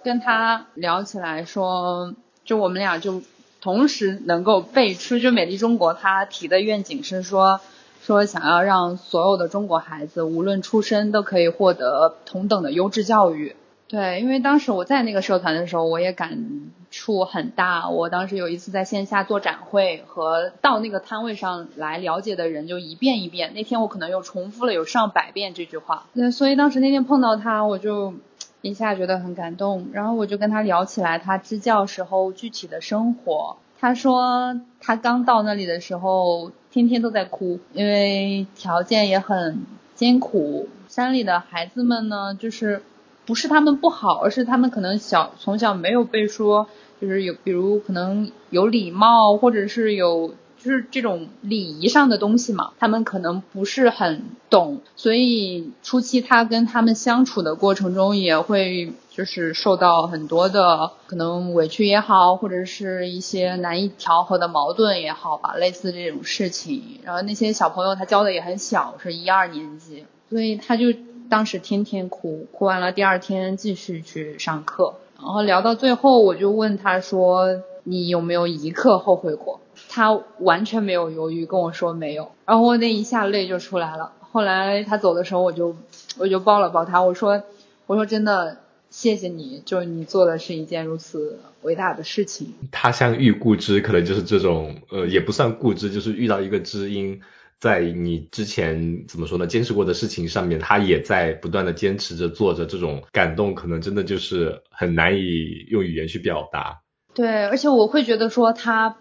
[0.05, 2.13] 跟他聊起来，说，
[2.45, 3.23] 就我们俩就
[3.63, 7.61] 同时能够背出，就美丽中国他提的愿景是说，
[8.03, 13.57] 说想要让所有的中国孩子无论出身都可以获得同等的优质教育。
[13.89, 17.89] 对，因为当时我在那个社团的时候，我也感触很大。
[17.89, 23.55] 我当时有一次在线下做展会，和到那个摊位上来了解的人就一遍一遍。
[23.55, 26.07] 那天我可能又重复了有上百遍这句话。
[26.15, 28.15] 对，所以当时那天碰到他，我就
[28.61, 29.87] 一下觉得很感动。
[29.93, 33.57] 然后我就跟他聊起来他支教时候具体的生活。
[33.79, 40.69] 他说他刚到那里的时候，天天都在哭，因为条件也很艰苦。
[40.89, 42.83] 山里的孩子们呢，就是。
[43.27, 46.69] 不是他们不好，而是他们可能小从小没有被说，
[47.01, 67.01] 就是有比如可能有礼貌，或者是有就是这种礼仪上的东西嘛，他们可能不是很懂，所以初期他跟他们相处的过程中也会就是受到很多的可能委屈也好，或者是一些难以调和的矛盾也好吧，类似这种事情。
[67.03, 70.87] 然后那些小朋友他教的也很小，是一二年级，所以他就。
[71.29, 84.13] 当时天天哭，哭完了第二天继续去上课，然后聊到最后，我就问他说：“你有没有一刻后悔过？”他完全没有犹豫跟我说没有，然后我那一下泪就出来了。
[84.21, 85.77] 后来他走的时候，我就
[86.19, 87.43] 我就抱了抱他，我说
[87.87, 88.59] ：“我说真的
[88.91, 97.21] 谢谢你，就是你做的是一件如此伟大的事情。”他乡遇故知，可能就是这种呃，也不算故知，就是遇到一个知音。
[97.59, 99.47] 在你之前怎么说呢？
[99.47, 106.83] 坚持过的事情上面，他也在不断的坚持着做着，这种感动可能真的就是很难以用语言去表达。
[107.15, 108.99] 对，而且我会觉得说他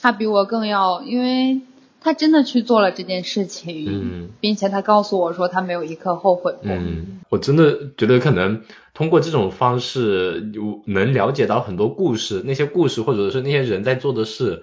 [0.00, 1.62] 他比我更要，因为
[2.00, 6.60] 他真的去做了这件事情，嗯，并且他告诉我说他没有一刻后悔过。
[6.70, 8.62] 嗯，我真的觉得可能
[8.94, 10.52] 通过这种方式，
[10.86, 14.62] 能了解到很多故事，那些故事或者是那些人在做的事。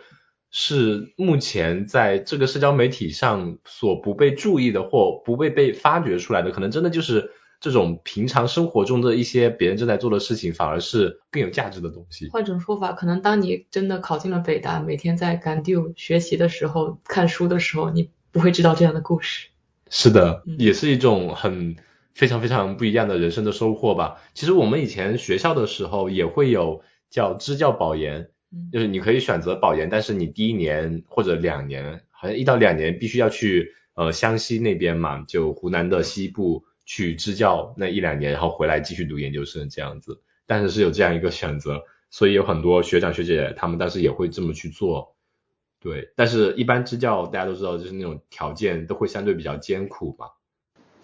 [0.55, 12.29] 是目前在这个社交媒体上所不被注意的或不被被发掘出来的，可能真的就是这种平常生活中的一些别人正在做的事情，反而是更有价值的东西。
[12.29, 19.47] 换种说法，可能当你真的考进了北大，每天在赶 due 学习的时候，看书的时候，你不会知道这样的故事。
[19.89, 21.77] 是的，也是一种很
[22.13, 24.21] 非常非常不一样的人生的收获吧。
[24.35, 28.29] 其实我们以前学校的时候也会有叫支教保研。
[28.71, 40.21] 就是你可以选择保研，但是你第一年或者两年，好像一到两年必须要去呃湘西那边嘛，就湖南的西部去支教那一两年，然后回来继续读研究生这样子。
[40.45, 45.15] 但是是有这样一个选择，所以有很多学长学姐他们当时也会这么去做。
[45.79, 50.27] 对，但是一般支教大家都知道，就是那种条件都会相对比较艰苦嘛。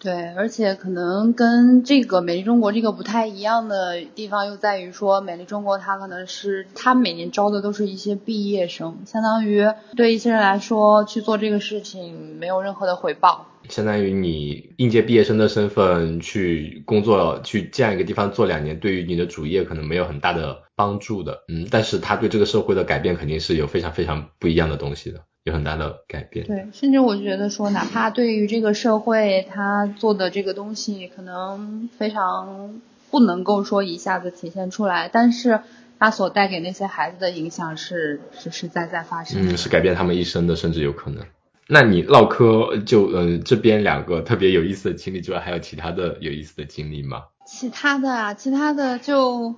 [0.02, 13.46] 对，而且可能跟这个美丽中国这个不太一样的地方，又在于说，美丽中国它可能是它每年招的都是一些毕业生，相当于对一些人来说去做这个事情没有任何的回报。
[13.68, 21.42] 相当于你应届毕业生的身份去工作，去这样一个地方做两年，对于你的主业可能没有很大的帮助的。
[21.48, 25.20] 嗯，但是他对这个社会的改变肯定是有非常非常不一样的东西的。
[25.44, 26.46] 有很大的改变。
[26.46, 35.60] 对，甚至我觉得说，哪怕对于这个社会，他做的这个东西可能非常不能够说一下子体现出来，但是
[35.98, 39.48] 他所带给那些孩子的影响是实实在在发生。
[39.48, 41.24] 嗯，是改变他们一生的，甚至有可能。
[41.66, 47.22] 那你唠嗑就呃这边两个特别有意思的经历之外，还有其他的有意思的经历吗？
[47.46, 49.54] 其他的啊，其他的就，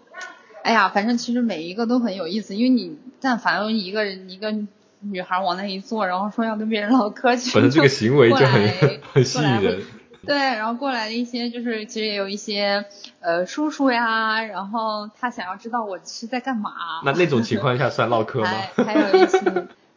[0.62, 4.54] 哎呀，反正其实每一个都很有意思，因为你但凡一个人一个。
[5.02, 9.82] 女孩往那一坐，然后说要跟别人唠嗑，其实这个行为就很很吸引人。
[10.24, 12.84] 对，然后过来的一些就是其实也有一些
[13.18, 16.70] 呃叔叔呀，然后他想要知道我是在干嘛。
[17.04, 18.50] 那那种情况下算唠 嗑吗？
[18.76, 19.40] 还有一些，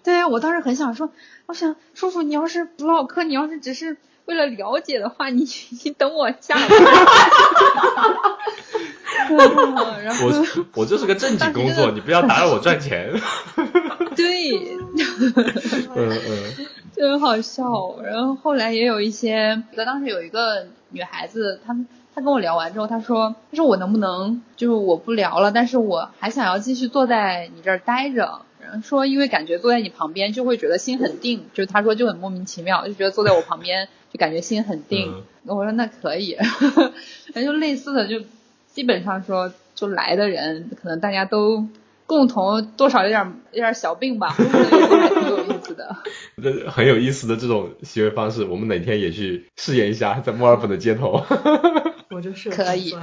[0.03, 1.11] 对啊，我当时很想说，
[1.45, 5.47] 我想叔叔你要是不唠嗑，你要是只是为了了解的话，你
[5.83, 6.67] 你等我下来。
[9.27, 10.45] 我
[10.75, 13.11] 我这是个正经工作，你不要打扰我赚钱。
[14.15, 14.77] 对，
[15.95, 16.53] 嗯嗯，
[16.95, 17.95] 就很好笑。
[18.03, 21.75] 然后后来也有一些，当时有一个女孩子，她
[22.13, 28.41] 她跟我聊完之后，她说，她说我能不能就是我不聊了，但是我还想要继续坐在你这儿待着。
[28.63, 35.23] 然后说，因为感觉坐在你旁边就会觉得心很定，就是她说就很莫名其妙，就觉得坐在我旁边就感觉心很定。
[35.43, 36.37] 我说那可以，
[37.35, 38.21] 那就类似的就
[38.67, 41.67] 基本上说就来的人，可能大家都。
[42.07, 45.95] 共同多少有点有点小病吧， 挺有意思的。
[46.39, 51.25] 这很有意思的这种行为方式，我们哪天也去试验一下，在墨尔本的街头。
[52.15, 52.93] 我就是可以。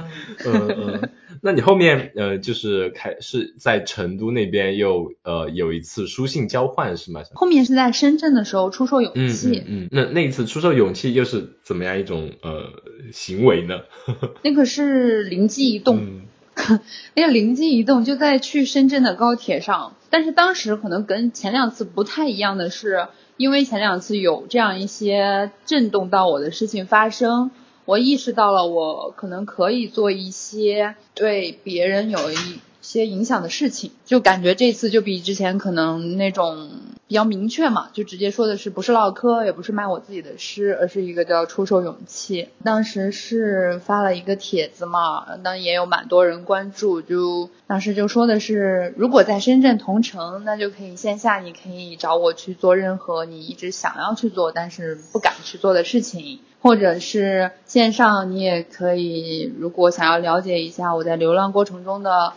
[0.45, 1.09] 嗯嗯，
[1.41, 7.21] 那你后面呃就是开是在成都那边又呃有一次书信交换是吗？
[7.35, 9.63] 后面是在深圳的时候出售勇气。
[9.67, 9.89] 嗯嗯。
[9.91, 12.69] 那那一次出售勇气又是怎么样一种呃
[13.11, 13.81] 行为呢？
[14.43, 16.21] 那个是灵机一动。
[17.15, 19.95] 那个灵机一动，就在去深圳的高铁上。
[20.11, 23.07] 但是当时可能跟前两次不太一样的是，
[23.37, 27.49] 因为前两次有这样一些震动到我的事情发生，
[27.85, 32.35] 我意识到了我可能可以做一些对别人有一。
[32.83, 36.69] 些影响的事情，就感觉这次就比之前可能那种
[37.05, 42.49] 比较明确嘛，就直接说的是不是唠嗑，也不是卖我自己的诗，而是一个叫出售勇气。
[42.63, 62.33] 当时是发了一个帖子嘛，当也有蛮多人关注，就当时就说的是，如果在深圳同城，那就可以线下你可以找我去做任何你一直想要去做但是不敢去做的事情，或者是线上你也可以，如果想要了解一下我在流浪过程中的。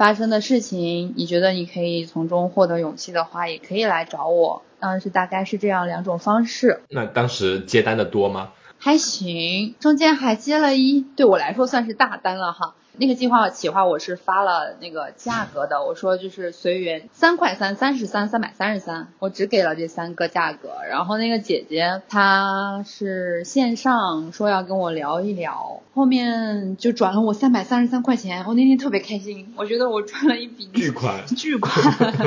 [0.00, 4.62] 发生的事情，你觉得你可以从中获得勇气的话，也可以来找我。
[4.78, 6.80] 当时大概是这样两种方式。
[6.88, 8.52] 那当时接单的多吗？
[8.78, 12.74] 还行，中间还接了一对我来说算是大单了哈。
[13.00, 20.68] 那个计划企划我是发了那个价格的，我说就是随缘，三块三、三十三、三百三十三，我只给了这三个价格。
[20.86, 31.72] 然后那个姐姐她是线上说要跟我聊一聊，后面就转了我三百三十三块钱，我那天特别开心，我觉得我赚了一笔巨款，巨款。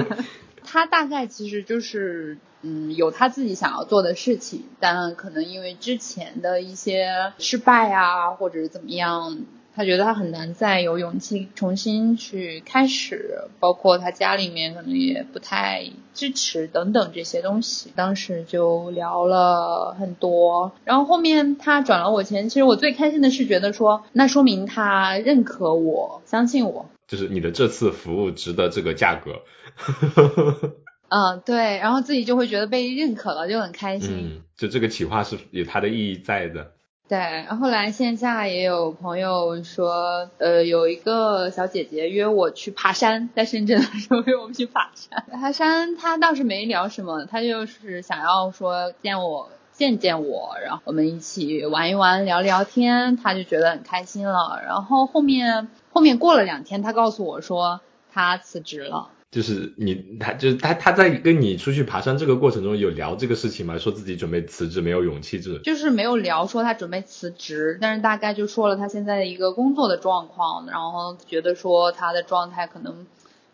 [0.66, 9.38] 他大概其实就是嗯有他自己想要做的事情，但可能因为之前的一些失败啊，或者怎么样。
[9.76, 17.92] 他觉得他很难再有勇气重新去开始，包括他家里面可能也不太支持等等这些东西。
[17.96, 29.42] 当时就聊了很多，然后后面他转了我钱，其实我最开心的是觉得说，那说明他认可我，相信我，就是你的这次服务值得这个价格。
[31.10, 34.10] 嗯，对，然后自己就会觉得被认可了，就很开心。
[34.12, 36.73] 嗯，就这个企划是有它的意义在的。
[37.10, 45.24] 对，然后来线下也有朋友说，呃，有一个小姐姐约我去爬山，在深圳的时候约我们去爬山。
[45.30, 54.62] 爬山她倒是没聊什么，她就是想要说见我见见我，然后我们一起玩一玩，聊聊天，她就觉得很开心了。
[54.66, 57.82] 然后后面后面过了两天，她告诉我说
[58.12, 59.10] 她辞职了。
[59.34, 63.80] 就是你，他就是他，他在跟你出去爬山这个过程中有聊这个事情吗？
[63.80, 73.08] 说自己准备辞职，没有勇气这就是没有聊说他准备辞职，但是大概就说了他现在的一个工作的状况，然后觉得说他的状态可能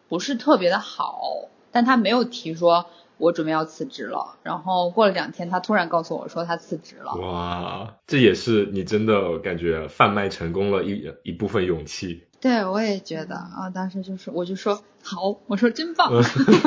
[0.10, 2.86] 不是特别的好，但他没有提说
[3.20, 4.38] 我准备要辞职了。
[4.44, 7.14] 然后过了两天，他突然告诉我说他辞职了。
[7.16, 12.24] 哇，这也是你真的感觉贩卖成功了一一部分勇气。
[12.42, 16.10] 对，我也觉得啊，当时就是，我就说好，我说真棒，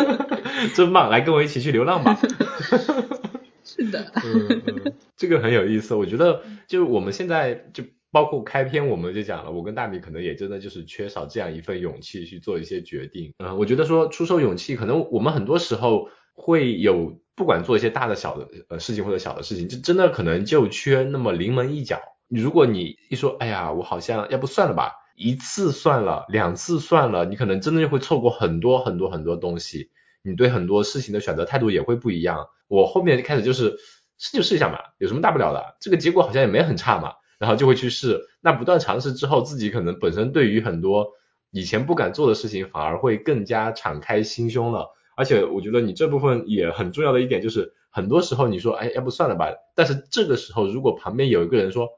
[0.77, 2.19] 真棒，来跟我一起去流浪吧。
[3.65, 13.33] 是的，嗯，这个很有意思，我觉得就我们现在就包括开篇我们就讲了，我跟大米可能也真的就是缺少这样一份勇气去做一些决定。
[13.39, 22.01] 嗯，我觉得说出售勇气，可能我们很多时候会有，不管做一些大的小的呃事情或者小的事情，就真的可能就缺那么临门一脚。
[22.29, 24.93] 如果你一说，哎呀，我好像要不算了吧。
[25.15, 29.91] 一次算了，两次算了，你可能真的就会错过很多很多很多东西，
[30.23, 32.47] 你对很多事情的选择态度也会不一样。
[32.67, 33.77] 我后面开始就是
[34.17, 38.23] 试就试一下嘛，有什么大不了的，这个结果好像也没很差嘛，然后就会去试。
[38.41, 41.11] 那不断尝试之后，自己可能本身对于很多
[41.51, 44.89] 以前不敢做的事情，反而会更加敞开心胸了。
[45.17, 51.89] 而且我觉得你这部分也很重要的一点就是，很多时候你说，哎，要不算了吧，但是这个时候如果旁边有一个人说。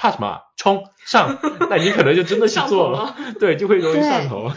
[0.00, 0.42] 怕什么？
[0.56, 1.40] 冲上！
[1.68, 4.48] 那你可能就真的去做了，对，就会容易上头。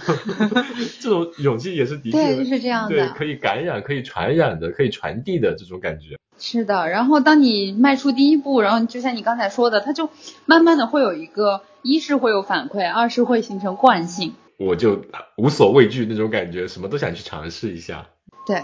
[1.01, 6.19] 这种勇气也是的 确，对，就是这样的，对，可以感染、可以传染的、可以传递的这种感觉。
[6.37, 10.11] 是的，然后当你迈出第一步，然后就像你刚才说的，它就
[10.45, 14.35] 慢慢的会有一个，一是会有反馈，二是会形成惯性。
[14.65, 15.03] 我就
[15.37, 18.07] 无所畏惧那种感觉，什么都想去尝试一下。
[18.45, 18.61] 对。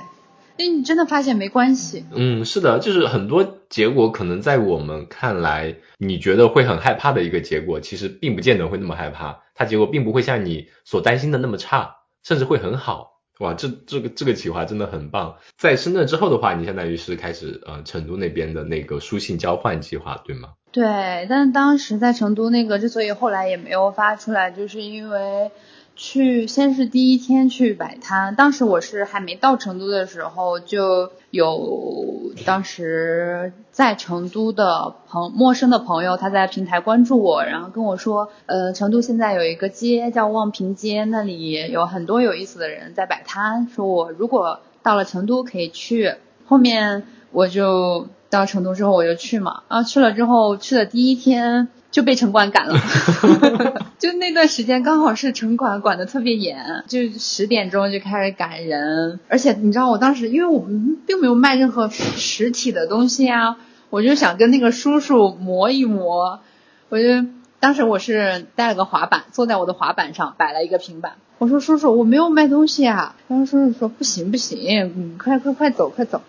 [0.60, 2.04] 因为你真的发现没关系。
[2.12, 13.20] 嗯，是的，就是很多结果可能在我们看来，你觉得会很害怕的一个结果，其实并不见得会那么害怕，它结果并不会像你所担心的那么差，甚至会很好。
[13.38, 15.36] 哇，这这个这个企划真的很棒。
[15.60, 20.54] 在深圳之后的话，你相当于是开始呃成都那边的那个书信交换计划，对吗？
[20.72, 25.52] 对，但是当时在成都那个之所以后来也没有发出来，就是因为。
[25.98, 46.14] 去先是第一天去摆摊，当时我是还没到成都的时候，就有当时在成都的朋陌生的朋友，他在平台关注我，然后跟我说，呃，成都现在有一个街叫望平街，那里有很多有意思的人在摆摊，说我如果到了成都可以去。
[46.46, 51.70] 后面我就到成都之后我就去嘛，然后去了之后去的第一天。
[51.90, 52.80] 就被城管赶了，
[53.98, 63.58] 就那段时间刚好是城管管的特别严，就十点钟就开始赶人，而且你知道我当时因为我们并没有卖任何实体的东西啊，
[63.90, 66.42] 我就想跟那个叔叔磨一磨，
[66.90, 67.26] 我就
[67.60, 76.22] 当时我是带了个滑板，坐在我的滑板上摆了一个平板，我说叔叔我没有卖东西啊，然后叔叔说不行不行，你快快快走快走，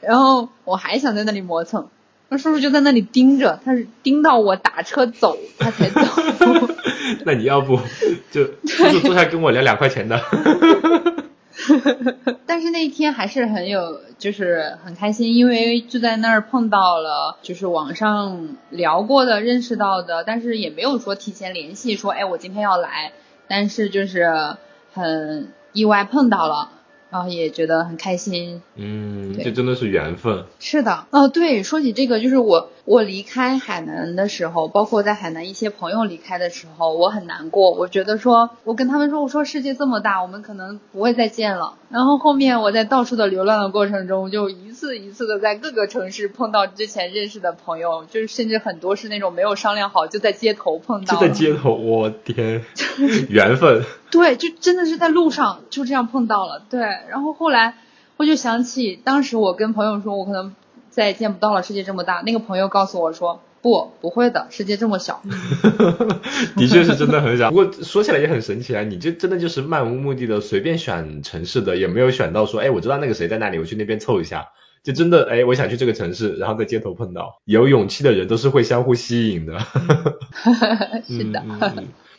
[0.00, 1.88] 然后我还想在那里磨蹭。
[2.28, 6.00] 那叔叔就在那里盯着，他是盯到我打车走，他才走。
[7.24, 7.78] 那你要不
[8.30, 10.20] 就 叔叔坐下跟我聊两块钱的？
[12.46, 23.12] 但是那一天还是很有，就是很开心，因为就在那儿碰到了，就是网上聊过的、认识到的，但是也没有说提前联系说，哎，我今天要来，
[23.48, 24.56] 但是就是
[24.92, 26.70] 很意外碰到了。
[27.10, 30.44] 然后也觉得很开心，嗯，这真的是缘分。
[30.58, 37.70] 是的，哦，对，说起这个，就是我我离开海南的时候，包括在海南一些朋友离开的时候，我很难过。
[37.70, 41.74] 我觉得说，我跟他们说，我说世界这么大，我们可能不会再见了。
[41.88, 52.64] 然后后面我在到处的流浪的过程中，就一次一次的在各个城市碰到之前认识的朋友，就是甚至很多是那种没有商量好就在街头碰到，就在街头，我天，
[53.28, 53.84] 缘分。
[54.10, 56.62] 对，就真的是在路上就这样碰到了。
[56.70, 57.74] 对，然后后来
[58.16, 60.54] 我就想起当时我跟朋友说，我可能
[60.90, 61.62] 再也见不到了。
[61.62, 65.22] 世界这么大，那个朋友告诉我说，不，不会的，世界这么小。
[66.56, 67.50] 的确是真的很小。
[67.50, 74.46] 不过说起来也很神奇啊，你这真的就是漫无目的的随便选城市的，也没有选到说，哎，我知道那个谁在那里，我去那边凑一下。
[74.82, 79.58] 就真的，哎，我想去这个城市，然后在街头碰到有勇气的人，都是会相互吸引的。
[81.08, 81.42] 是的。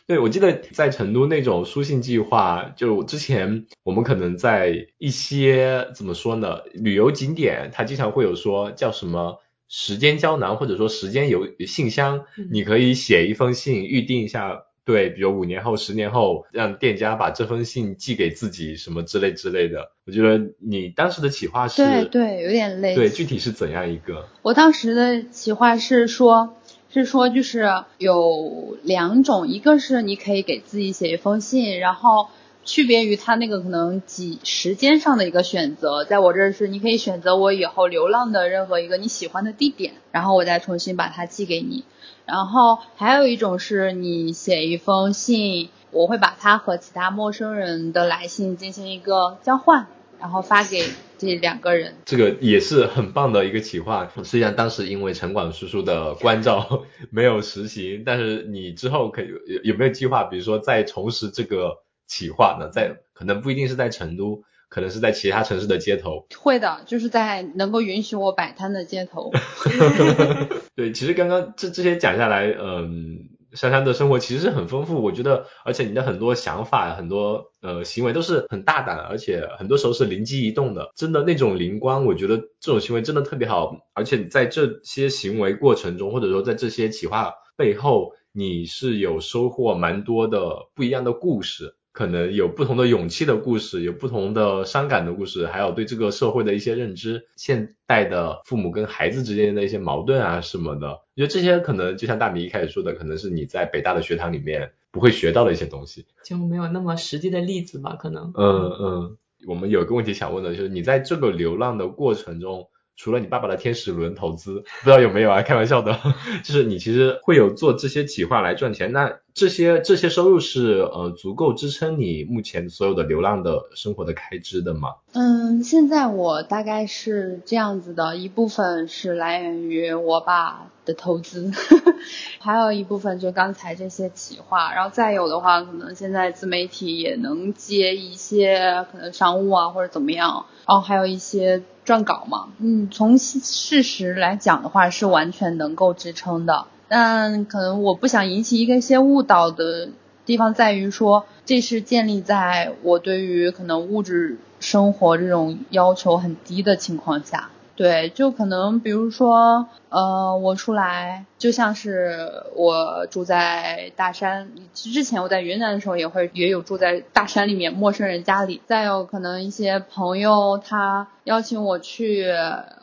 [0.08, 19.92] 对，我记得在成都那种书信计划，就之前我们可能在一些怎么说呢，旅游景点，它经常会有说叫什么时间胶囊，或者说时间邮信箱，你可以写一封信，预定一下，对，比如五年后、十年后，让店家把这封信寄给自己，什么之类之类的。
[20.06, 22.96] 我觉得你当时的企划是，对对，有点累。
[22.96, 24.26] 对，具体是怎样一个？
[24.42, 26.54] 我当时的企划是说。
[26.98, 32.28] 是说就是有两种，一个是你可以给自己写一封信，然后
[32.66, 41.84] 区别于他那个可能几时间上的一个选择，在我这是你可以选择我以后流浪的任何一个你喜欢的地点，然后我再重新把它寄给你。
[42.26, 49.88] 然后还有一种是你写一封信，我会把它和其他陌生人的来信进行一个交换。
[50.20, 50.84] 然后发给
[51.18, 54.12] 这两个人，这个也是很棒的一个企划。
[54.24, 62.70] 虽然当时因为城管叔叔的关照 没有实行，但是你之后可以有有没有计划，比如说再重拾这个企划呢？
[62.70, 66.26] 在可能不一定是在成都，可能是在其他城市的街头。
[66.36, 69.32] 会的，就是在能够允许我摆摊的街头。
[70.76, 73.30] 对，其实刚刚这这些讲下来，嗯。
[73.54, 83.78] 珊珊的生活其实是很丰富，我觉得，而且你的很多想法、很多呃行为都是很大胆，而且很多时候是灵机一动的，真的那种灵光，我觉得这种行为真的特别好。
[83.94, 91.76] 而且在这些行为过程中，或者说在这些企划背后，你是有收获蛮多的不一样的故事。
[91.98, 107.96] 可能有不同的勇气的故事，有不同的伤感的故事，还有对这个社会的一些认知，现代的父母跟孩子之间的一些矛盾啊什么的，我觉得这些可能就像大米一开始说的，可能是你在北大的学堂里面不会学到的一些东西，就没有那么实际的例子吧？
[107.96, 108.32] 可能。
[108.36, 109.18] 嗯嗯，
[109.48, 112.68] 我们有一个问题想问的就是，你在这个流浪的过程中。
[113.00, 115.44] 除了你爸爸的天使轮投资，不知道有没有啊？
[115.44, 116.00] 开玩笑的，
[116.44, 118.92] 就是你其实会有做这些企划来赚钱。
[118.92, 124.96] 那这些这些收入是呃足够支撑你目前所有的流浪的生活的开支的吗？
[125.14, 131.52] 嗯，现在我大概是这样子的，一部分是来源于我爸的投资，
[132.42, 146.66] 还有一部分就刚才这些企划，然后再有的话，可能现在自媒体也能接一些可能商务啊或者怎么样，然后还有一些撰稿嘛，嗯，从事实来讲的话是完全能够支撑的。
[146.88, 149.90] 但可能我不想引起一个一些误导的
[150.26, 157.50] 地方在于说，这是建立在我对于可能物质生活这种要求很低的情况下。
[157.76, 172.26] 对，就可能比如说，呃，我出来就像是我住在大山，之前我在云南的时候也会也有住在大山里面陌生人家里，再有可能一些朋友他邀请我去，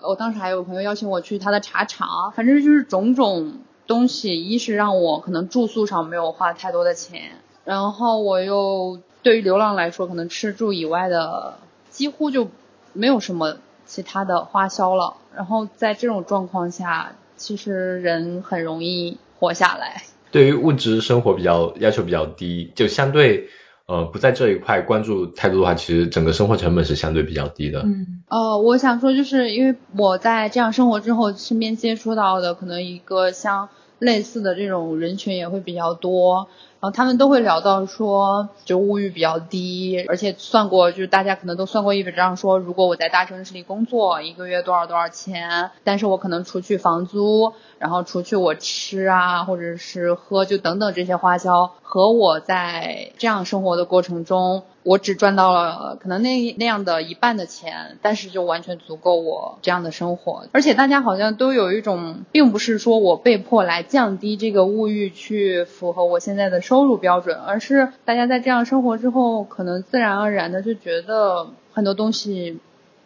[0.01, 3.55] 我当时还有朋友邀请我去他的茶厂，反正就是种种。
[3.87, 7.33] 东西一是让我可能住宿上没有花太多的钱，
[7.65, 11.59] 然后我又对于流浪来说，可能吃住以外的
[11.91, 12.49] 几乎就
[12.93, 15.17] 没有什么其他的花销了。
[15.35, 20.03] 然后在这种状况下，其实人很容易活下来。
[20.31, 23.49] 对于物质生活比较要求比较低，就相对。
[23.87, 27.81] 呃，不在这一块关注太多的话，其实整个生活成本是相对比较低的。
[27.81, 33.69] 嗯，呃，我想说，就是因为我在这样生活之后，身边接触到的可能一个像
[33.99, 36.49] 类似的这种人群也会比较多。
[36.85, 54.65] 然后他们都会聊到说，就物欲比较低，而且算过，就是大家可能都算过一笔账，说如果我在大城市里工作，一个月多少多少钱，但是我可能除去房租，然后除去我吃啊，或者是喝，就等等这些花销，和我在这样生活的过程中。
[54.85, 60.47] 我只赚到了可能那那样的一半的钱，但是就完全足够我这样的生活。
[60.53, 72.61] 而且大家好像都有一种，并不是说我被迫来降低这个物欲去符合我现在的收入标准，而是大家在这样生活之后，可能自然而然的就觉得很多东西。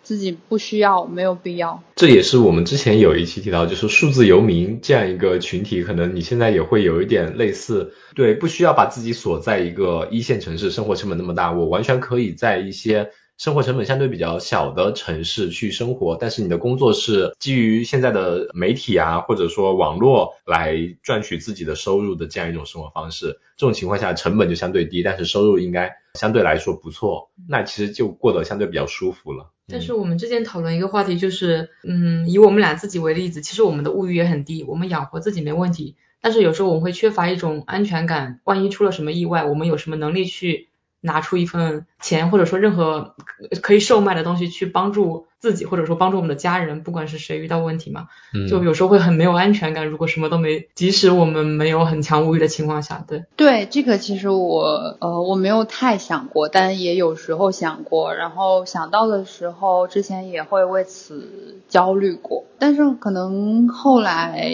[0.08, 1.82] 自己不需要，没有必要。
[1.94, 7.92] 这也是我们之前有一期提到，就是数字游民这样一个群体，可能你现在也会有一点类似。
[8.14, 16.16] 对，不需要把自己锁在一个一线城市，生活成本那么大，我完全可以在一些生活成本相对比较小的城市去生活。
[16.18, 23.40] 但是你的工作是基于现在的媒体啊，或者说网络来赚取自己的收入的这样一种生活方式。
[23.58, 29.50] 这种情况下，成本就相对低，但是收入应该相对来说不错，那其实就过得相对比较舒服了。
[29.70, 40.67] 但是我们之前讨论一个话题，就是，嗯，以我们俩自己为例子，其实我们的物欲也很低，我们养活自己没问题，但是有时候我们会缺乏一种安全感，万一出了什么意外，我们有什么能力去
[41.00, 43.14] 拿出一份钱，或者说任何
[43.62, 45.26] 可以售卖的东西去帮助。
[45.40, 48.08] 自己或者说帮助我们的家人，不管是谁遇到问题嘛，
[48.50, 49.86] 就有时候会很没有安全感。
[49.86, 62.44] 如果什么都没，即使我们没有很强物欲的情况下，对对，这个其实我呃我没有太想过，但也有时候想过，然后想到的时候，之前也会为此焦虑过。
[62.58, 64.50] 但是可能后来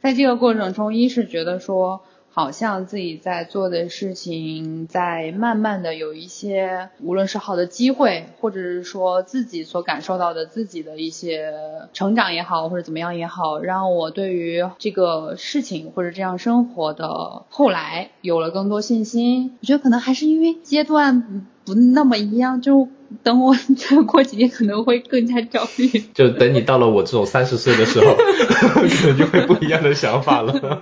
[0.00, 2.00] 在这个过程中，一是觉得说。
[2.32, 11.52] 好像自己在做的事情，在慢慢的有一些，无论是好的机会，或者是说自己所感受到的自己的一些
[11.92, 19.58] 成长也好，或者怎么样也好，让我对于这个事情或者这样生活的后来有了更多信心。
[19.60, 22.88] 我觉得可能还是因为阶段不那么一样，就
[23.24, 25.88] 等我再过几年可能会更加焦虑。
[26.14, 30.80] 就等你到了我这种三十岁的时候， 可能就会不一样的想法了。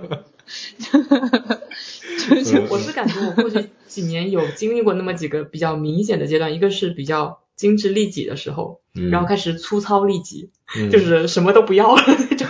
[2.70, 8.80] 我是感觉我过去几年有经历过那么几个比较明显的阶段，一个是比较精致利己的时候，
[9.10, 10.50] 然后开始粗糙利己，
[10.90, 12.46] 就是什么都不要了那种，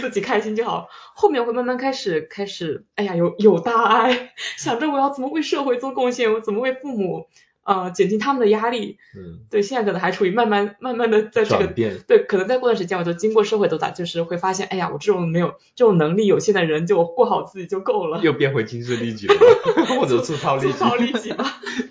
[0.00, 0.88] 自己开心就好。
[1.14, 7.26] 后面会慢慢开始开始，哎呀有有大爱，想着我要怎么为社会做贡献，我怎么为父母。
[7.64, 8.98] 呃，减轻他们的压力。
[9.16, 18.20] 嗯，对，现在可能还处于慢慢慢慢的在这个对，可能再过段时间，我就经过社会斗打，就是会发现，哎呀，我这种没有这种能力有限的人，就过好自己就够了。
[18.22, 19.34] 又变回精致利己了，
[20.00, 20.72] 或者粗糙利己。
[20.72, 21.44] 粗糙利己吧。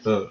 [0.06, 0.28] 嗯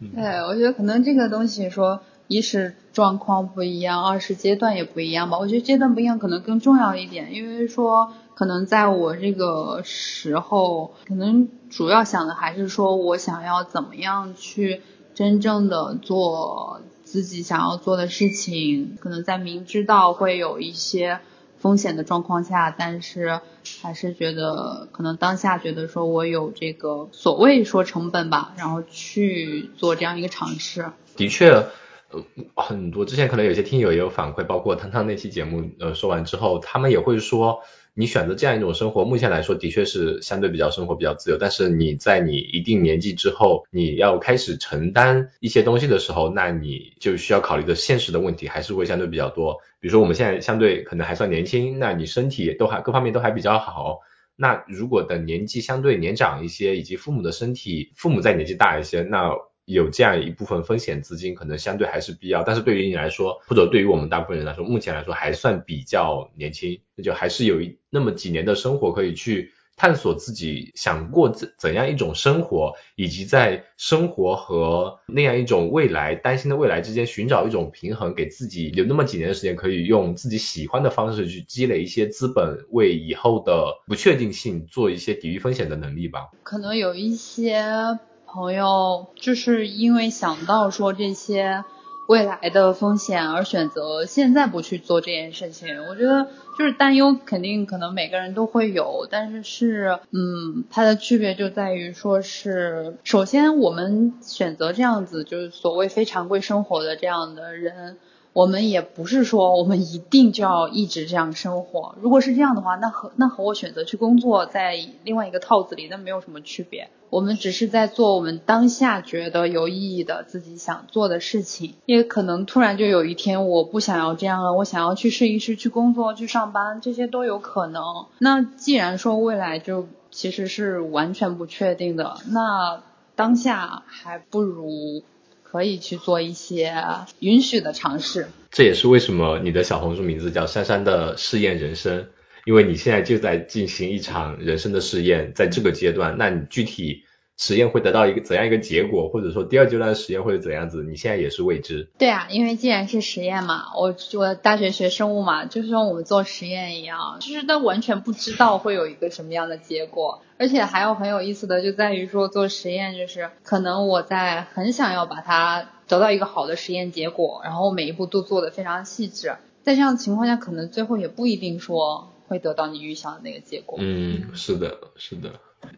[0.00, 0.10] 嗯。
[0.14, 5.38] 对，我觉得可能这个东西说，一是状况不一样，二是阶段也不一样吧。
[5.38, 8.12] 我觉得阶段不一样可能更重要一点，因为说。
[8.38, 14.80] 可能在我这个时候，可能主要想的还是说我想要怎么样去
[15.12, 18.96] 真正的做自己想要做的事情。
[19.00, 21.18] 可能在明知道会有一些
[21.56, 23.40] 风险的状况下，但是
[23.82, 30.92] 还是觉得可能当下觉得说我有这个所谓说成本吧，然后去做这样一个尝试。
[31.16, 31.66] 的确。
[32.10, 32.24] 呃，
[32.56, 37.60] 很多之前可能有些听友也有反馈，包括汤汤那期节目，呃，说完之后，他们也会说，
[37.98, 49.56] 你选择这样一种生活，目前来说的确是相对比较生活比较自由，但是你在你一定年纪之后，你要开始承担一些东西的时候，那你就需要考虑的现实的问题还是会相对比较多。
[49.80, 53.98] 比如说我们现在相对可能还算年轻，那你身体都还各方面都还比较好，
[54.36, 59.32] 那如果等年纪相对年长一些，以及父母的身体，父母再年纪大一些，那
[59.68, 62.42] 有这样一部分风险资金，可能相对还是必要。
[62.42, 86.30] 但是对于你来说，或者对于我们大部分人来说，目前来说还算比较年轻，那就还是有一那么几年的生活可以去探索自己想过怎怎样一种生活，以及在生活和那样一种未来担心的未来之间寻找一种平衡，给自己留那么几年的时间，可以用自己喜欢的方式去积累一些资本，为以后的不确定性做一些抵御风险的能力吧。
[86.42, 87.98] 可能有一些。
[88.30, 91.64] 朋友就是因为想到说这些
[92.06, 107.98] 未来的风险而选择现在不去做这件事情，我觉得就是担忧肯定可能每个人都会有，但是是嗯，它的区别就在于说是首先我们选择这样子就是所谓非常规生活的这样的人。
[108.38, 111.96] 我们也不是说我们一定就要一直这样生活。
[112.00, 116.88] 如果是这样的话，那和那和我选择去工作在另外一个套子里，那没有什么区别。
[117.10, 121.74] 我们只是在做我们当下觉得有意义的自己想做的事情。
[121.86, 128.06] 也可能突然就有一天我不想要这样了，我想要去试一试去工作去上班，这些都有可能。
[128.20, 132.82] 那既然说未来就其实是完全不确定的，那
[133.16, 135.02] 当下还不如。
[135.50, 136.72] 可以去做一些
[137.20, 142.06] 允许的尝试，这也是为什么你的小红书名字叫珊珊的试验人生，
[142.44, 147.04] 因为你现在就在进行一场人生的试验，在这个阶段，那你具体。
[147.38, 150.82] 实验会得到一个怎样一个结果，或者说第二阶段的实验会是怎样子？
[150.82, 151.88] 你现在也是未知。
[151.96, 160.20] 对啊，因为既然是实验嘛，我我大学学生物嘛，就是像我们做实验一样，就是都完全不知道会有一个什么样的结果。
[160.36, 173.78] 而且还有很有意思的就在于说做实验，就是可能我在很想要把它得到一个好的实验结果，然后每一步都做的非常细致，在这样的情况下，可能最后也不一定说会得到你预想的那个结果。
[173.80, 175.30] 嗯，是的，是的。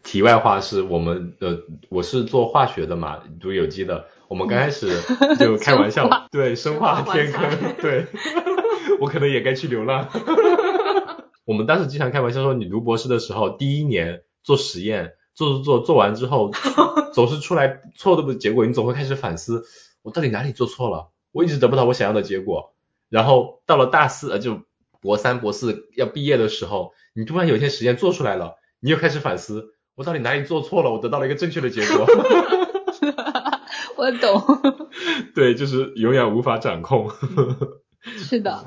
[0.03, 1.59] 题外话是我们呃，
[1.89, 4.05] 我是做化学的嘛，读有机的。
[4.27, 4.89] 我们刚开始
[5.37, 7.49] 就开玩笑， 对生化天坑，
[7.81, 8.07] 对，
[9.01, 10.07] 我可能也该去流浪。
[11.43, 16.51] 我们当时经常开玩笑说，你读博士的时候，第一年做实验，做做做，做完之后，
[17.13, 19.65] 总是出来错的结果，你总会开始反思，
[20.01, 21.09] 我到底哪里做错了？
[21.33, 22.73] 我一直得不到我想要的结果。
[23.09, 24.61] 然后到了大四，呃，就
[25.01, 28.55] 博三、博四要毕业的时候，你突然有一天实验做出来了。
[28.81, 30.91] 你又开始反思，我到底哪里做错了？
[30.91, 32.05] 我得到了一个正确的结果。
[33.95, 34.41] 我懂。
[35.35, 37.11] 对，就是永远无法掌控。
[38.03, 38.65] 是的。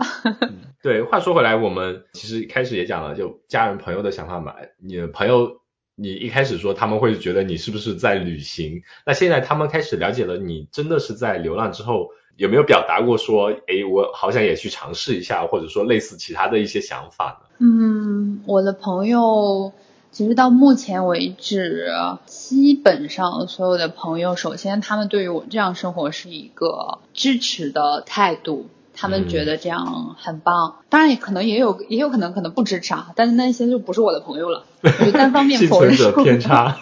[0.80, 4.54] 对，话说回来，我们其实开始也讲了，就家人朋友的想法嘛。
[4.80, 5.60] 你的朋友，
[5.96, 8.82] 你一开始说他们会觉得你是不是在旅行？
[9.04, 17.48] 那现在他们开始了解了你真的是在流浪之后，有没有表达过说，哎，我好想也去尝试一下，或者说类似其他的一些想法呢？
[17.58, 19.72] 嗯，我的朋友。
[20.14, 21.92] 其实到目前为止，
[22.24, 28.68] 基本上所有的朋友，首先他们对于我这样生活是一个支持的态度。
[28.96, 34.64] 他们觉得这样很棒，当然也可能也有也有可能可能不支持啊，但是那些就不是我的朋友了，
[35.04, 35.96] 就单方面 否认。
[36.22, 36.76] 偏差。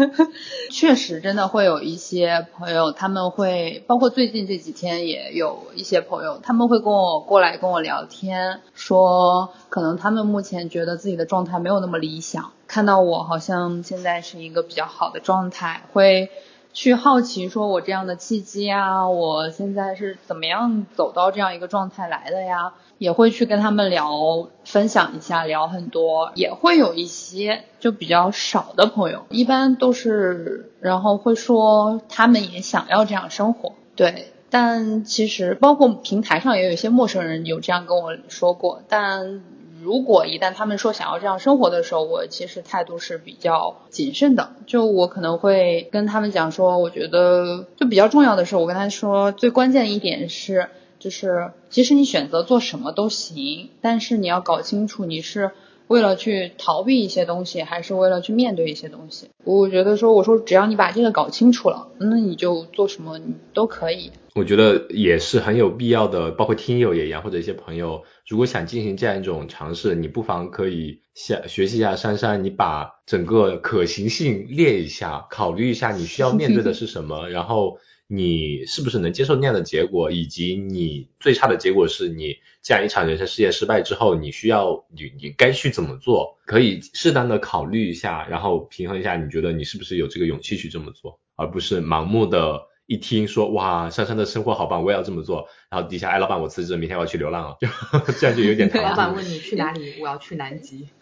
[0.70, 16.30] 确实，真的会有一些朋友，他们会包括最近这几天也有一些朋友，他们会跟我过来跟我聊天，说可能他们目前觉得自己的状态没有那么理想，看到我好像现在是一个比较好的状态，会。
[16.76, 22.74] 去好奇说，我这样的契机啊，我现在是怎么样走到这样一个状态来的呀？
[22.98, 34.32] 也会去跟他们聊，分享一下，聊很多，也会有一些就比较少的朋友，一般都是，然后会说他们也想要这样生活，对。
[34.50, 39.40] 但其实包括平台上也有一些陌生人有这样跟我说过，但。
[39.82, 44.50] 如果一旦他们说想要这样生活的时候，我其实态度是比较谨慎的。
[44.66, 50.68] 就我可能会跟他们讲说，我觉得就比较重要的是，我跟他说最关键的一点是，
[50.98, 55.50] 就是其实你选择做什么都行，但是你要搞清楚你是
[55.88, 59.28] 为了去逃避一些东西，还是为了去面对一些东西。
[59.44, 64.10] 我觉得说，我说只要你把这个搞清楚了，那你就做什么你都可以。
[64.36, 92.66] 我觉得也是很有必要的，包括听友也一样，或者一些朋友，如果想进行这样一种尝试，你不妨可以下学习一下珊珊，你把整个可行性列一下，考虑一下你需要面对的是什么，然后你是不是能接受那样的结果，以及你最差的结果是你这样一场人生事业失败之后，你需要你你该去怎么做，可以适当的考虑一下，然后平衡一下，你觉得你是不是有这个勇气去这么做，而不是盲目的。
[92.86, 95.48] 一听说哇，珊珊的生活好棒，我也要这么做。
[95.70, 97.66] 然后底下，哎，老板，我辞职，明天我要去流浪了，就
[98.14, 98.70] 这样就有点。
[98.80, 100.86] 老板问你去哪里，我要去南极。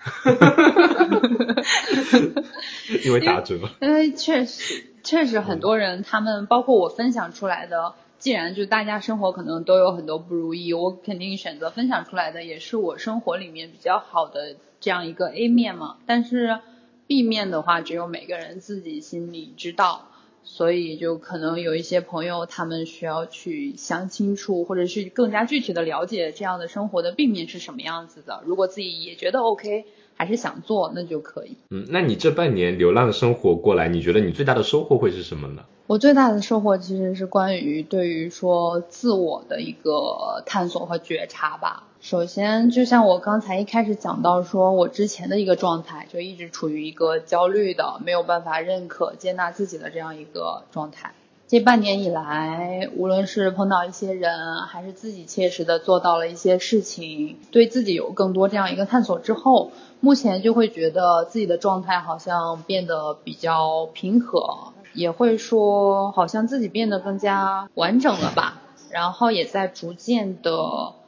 [3.05, 3.59] 因为打折。
[3.83, 15.97] 因为确实，确实很多人，他们包括我分享出来的，既然就大家生活可能都有很多不如意，我肯定选择分享出来的，也是我生活里面比较好的这样一个 A 面嘛。
[16.07, 16.59] 但是
[17.07, 20.09] B 面的话，只有每个人自己心里知道。
[20.45, 28.43] 所以就可能有一些朋友，他们需要去想清楚，或者是更加具体的了解这样的生活的病面是什么样子的。
[28.45, 29.85] 如果自己也觉得 OK，
[30.15, 31.57] 还是想做，那就可以。
[31.71, 35.65] 嗯，那你这半年流浪生活过来，你觉得你最大的收获会是什么呢？
[35.87, 41.89] 我最大的收获其实是关于对于说自我的一个探索和觉察吧。
[42.05, 51.15] 首先，就像我刚才一开始讲到，说我之前的一个状态，就一直处于一个焦虑的、没有办法认可、接纳自己的这样一个状态。
[51.49, 68.61] 这半年以来，无论是碰到一些人，还是自己切实的做到了一些事情，对自己有更多这样一个探索之后，目前就会觉得自己的状态好像变得比较平和，也会说好像自己变得更加完整了吧。
[68.95, 70.53] 然后也在逐渐的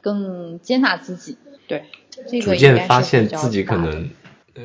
[0.01, 1.37] 更接纳自己，
[1.69, 1.85] 对，
[2.41, 4.09] 逐渐发现自己可能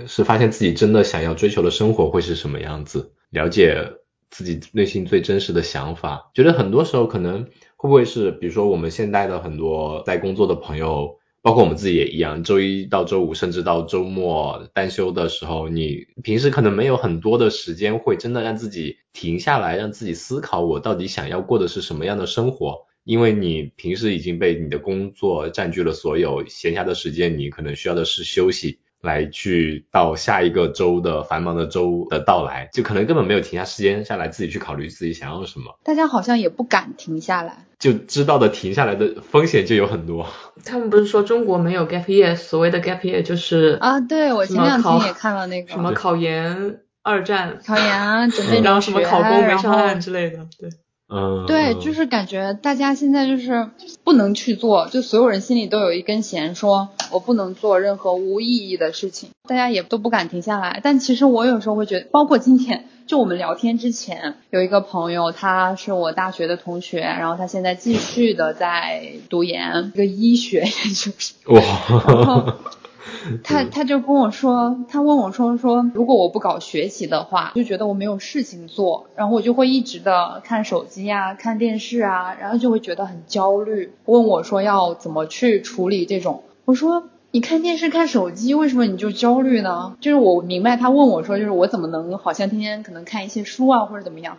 [0.08, 3.92] 是发现自己真的想要追求的生活会是什么样子，了解
[4.28, 6.32] 自己内心最真实的想法。
[6.34, 7.44] 觉得很多时候可能
[7.76, 22.86] 会不会是，比如说我们现在的很多在工作的朋友，包括我们自己也一样，周一到周五甚至到周末单休的时候，你平时可能没有很多的时间会真的让自己停下来，让自己思考我到底想要过的是什么样的生活。
[23.04, 35.76] 因为你平时已经被你的工作占据了所有闲暇的时间，你可能需要的是休息，来去到下一个周的繁忙的周的到来，就可能根本没有停下时间下来自己去考虑自己想要什么。
[35.82, 40.28] 大家好像也不敢停下来，就知道的停下来的风险就有很多。
[40.64, 50.70] 他们不是说中国没有 gap year，所谓的 gap year 就是啊，对我前两天也看了那个什么考研二战，考研准备然后什么考公没上岸之类的，对。
[51.14, 53.68] 嗯，对，就是感觉大家现在就是
[54.02, 60.80] 不能去做，就所有人心里都有一根弦，说我不能做任何无意义的事情，大家也都不敢停下来。
[60.82, 71.36] 但其实我有时候会觉得，包括今天，就我们聊天之前，有一个朋友，他是我大学的同学，然后他现在继续的在读研，一个医学研究生。
[71.54, 72.56] 哇。
[73.42, 83.92] 他他就跟我说，他问我说说，如果我不搞学习的话，就觉得我没有事情做，然后我就会一直的看手机啊，看电视啊，然后就会觉得很焦虑。
[84.06, 86.42] 问我说要怎么去处理这种？
[86.64, 89.96] 我说你看电视看手机，为什么你就焦虑呢？
[90.00, 94.38] 就是我明白他问我说，就是我怎么能好像天天可能看一些书啊或者怎么样？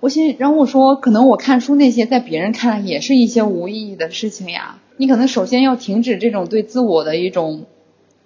[0.00, 4.78] 我先，然后我说可能我看书那些在别人看来也是一些无意义的事情呀。
[4.96, 7.66] 你可能首先要停止这种对自我的一种。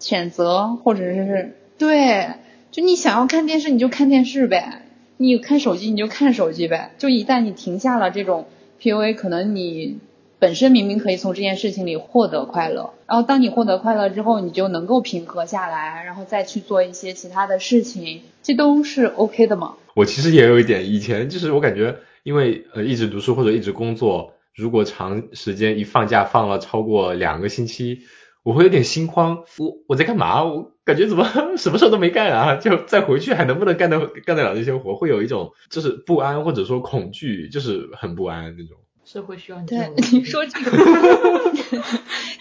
[0.04, 2.28] 选择，或者是对，
[2.70, 4.82] 就你想要看电视，你就看电视呗；
[5.16, 6.92] 你看手机，你就看手机呗。
[6.98, 8.46] 就一旦你停下了这种
[8.82, 9.96] PUA，可能你
[10.38, 19.76] 本身明明可以从这件事情里获得快乐，然后当你获得快乐之后，你就能够平和下来，然后再去做一些其他的事情，这都是 OK 的嘛。
[19.94, 28.00] 我其实也有一点，以前就是我感觉，因为呃一直读书或者一直工作，如果长时间一放假放了超过两个星期。
[28.44, 30.44] 我会有点心慌，我我在干嘛？
[30.44, 31.26] 我感觉怎么
[31.58, 32.56] 什么事都没干啊？
[32.62, 34.94] 就再回去还能不能干得干得了这些活？
[34.94, 38.76] 会有一种就是不安或者说恐惧，就是很不安那种。
[39.04, 39.66] 社会需要你。
[39.68, 40.70] 对，你说这个，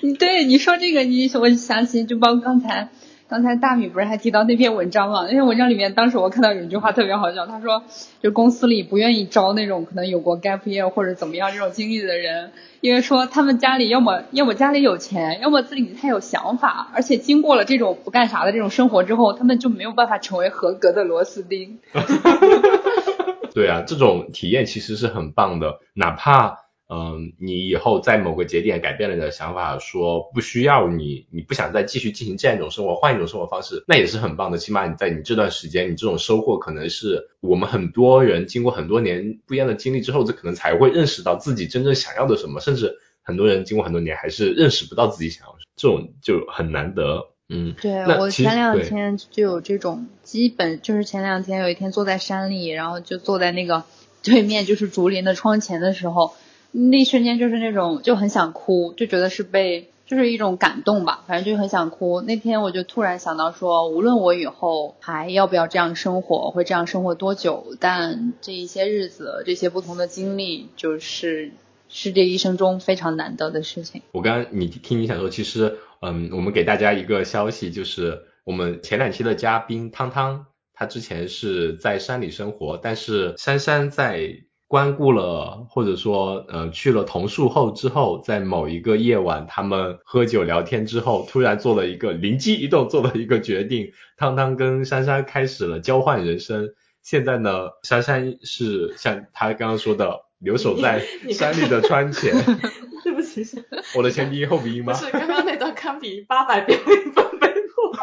[0.01, 2.89] 你对你说这个，你我想起就包括刚才。
[3.33, 5.23] 刚才大米不是还提到那篇文章吗？
[5.23, 7.81] 那篇文章里面，当时我看到有一句话特别好笑，他说，
[8.21, 21.79] 就公司里不愿意招那种可能有过 gap year 或者怎么样这种经历的人，因为说他们家里要么要么家里有钱，要么自己太有想法，而且经过了这种不干啥的这种生活之后，他们就没有办法成为合格的螺丝钉。
[23.55, 34.59] 对啊，这种体验其实是很棒的，哪怕嗯，你以后在某个节点改变了你的想法，说不需要你，你不想再继续进行这样一种生活，换一种生活方式，那也是很棒的。
[34.59, 42.59] 起码你在你这段时间，你这种收获可能是我们很多人经过很多年不一样的经历之后，这可能才会认识到自己真正想要的什么。
[42.59, 47.29] 甚至很多人经过很多年还是认识不到自己想要，这种就很难得。
[47.49, 53.83] 嗯，对我前两天就有这种，基本就是前两天有一天坐在山里，然后就坐在那个
[54.21, 56.35] 对面就是竹林的窗前的时候。
[56.75, 62.21] 那一瞬间就是那种就很想哭，就觉得是被就是一种感动吧，反正就很想哭。
[62.21, 71.51] 那天我就突然想到说，无论我以后还要不要这样生活，会这样生活多久，但这一些日子，这些不同的经历，就是
[71.89, 74.01] 是这一生中非常难得的事情。
[74.11, 84.43] 我刚刚你听你想说，其实嗯，我们给大家一个消息，就是我们前两期的嘉宾汤汤，他之前是在山里生活，但是珊珊在。
[84.73, 93.91] 关顾了，或者说，呃，去了桐树后之后，在某一个夜晚，他们喝酒聊天之后，突然做了一个灵机一动，做了一个决定。
[94.17, 96.73] 汤汤跟珊珊开始了交换人生。
[97.03, 102.33] 现在呢，珊珊是像他刚刚说的，留守在山里的窗前。
[103.05, 103.45] 对不起，
[103.95, 104.93] 我的前鼻音后鼻音吗？
[104.97, 107.93] 不是，刚刚那段堪比八百遍文本背过。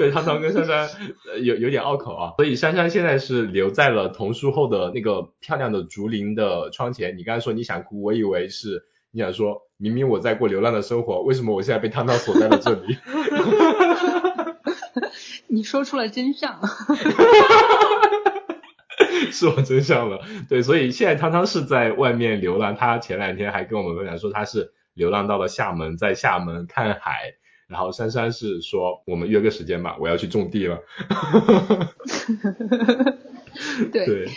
[0.00, 0.88] 对，汤汤跟珊珊
[1.42, 7.16] 有有点拗口啊，所以珊珊现在是留在了桐树后的那个漂亮的竹林的窗前。
[7.18, 12.96] 你刚才说你想哭，我以为是你想说，明明我在过流浪的生活，为什么我现在被汤汤锁在了这里？
[15.48, 16.60] 你说出了真相，
[19.32, 20.20] 是我真相了。
[20.48, 27.34] 对，所以现在汤汤是在外面流浪，他前两天还跟我们分享说他是流浪到了厦门，在厦门看海。
[27.70, 30.80] 然后珊珊是说，我们约个时间吧，我要去种地了。
[33.92, 34.28] 对，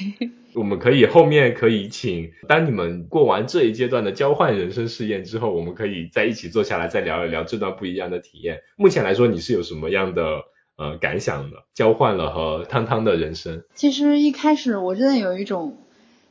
[0.53, 8.61] 我们可以后面可以请，当你们过完这一阶段的交换人生试验之后，我们可以在一起坐下来再聊一聊这段不一样的体验。
[8.75, 10.43] 目前来说，你是有什么样的
[10.77, 11.63] 呃感想的？
[11.73, 13.63] 交换了和汤汤的人生。
[13.73, 15.77] 其实一开始我真的有一种，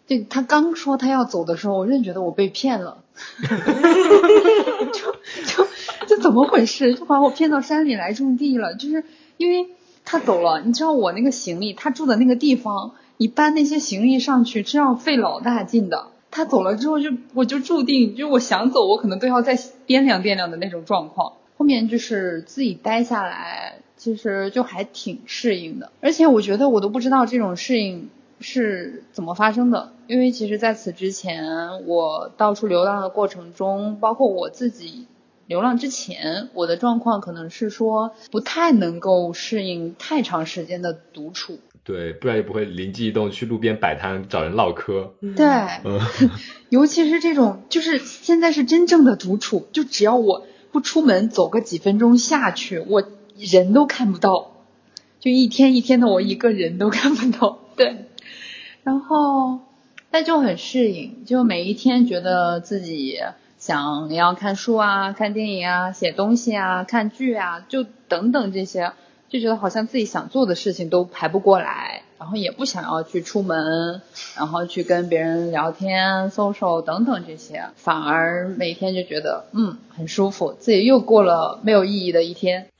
[0.06, 3.02] 就他刚说他要走的时候，我真的觉得我被骗了。
[4.92, 5.14] 就
[6.32, 6.94] 怎么回事？
[6.94, 9.04] 就把我骗到山里来种地了，就是
[9.36, 9.68] 因为
[10.02, 10.62] 他走了。
[10.62, 16.06] 你知道我那个行李，他住的那个地方，你搬那些行李上去，这要费老大劲的。
[16.30, 21.34] 他走了之后，就我就注定，就我想走，我可能都要再掂量掂量的那种状况。
[21.58, 25.92] 后面就是自己待下来，其实就还挺适应的。
[26.00, 28.08] 而且我觉得我都不知道这种适应
[28.40, 35.08] 是怎么发生的，因为其实在此之前，我到处流浪的过程中，包括我自己。
[35.52, 41.60] 流浪之前，我的状况可能是说不太能够适应太长时间的独处。
[41.84, 45.12] 对，不然也不会灵机一动去路边摆摊找人唠嗑。
[45.36, 45.46] 对，
[46.70, 53.04] 尤其是这种，就是现在是真正的独处，就只要我不出门，走个几分钟下去，我
[53.36, 54.52] 人都看不到，
[55.20, 57.58] 就一天一天的，我一个人都看不到。
[57.76, 58.06] 对，
[58.84, 59.60] 然后
[60.10, 63.18] 但就很适应，就每一天觉得自己。
[63.62, 68.90] 想要看书啊，看电影啊，写东西啊，看剧啊，就等等这些，
[69.28, 74.02] 就觉得好像自己想做的事情都排不过来，然后也不想要去出门，
[74.36, 82.66] 然后去跟别人聊天、social 等等这些，反而每天就觉得嗯很舒服，自己又过了没有意义的一天。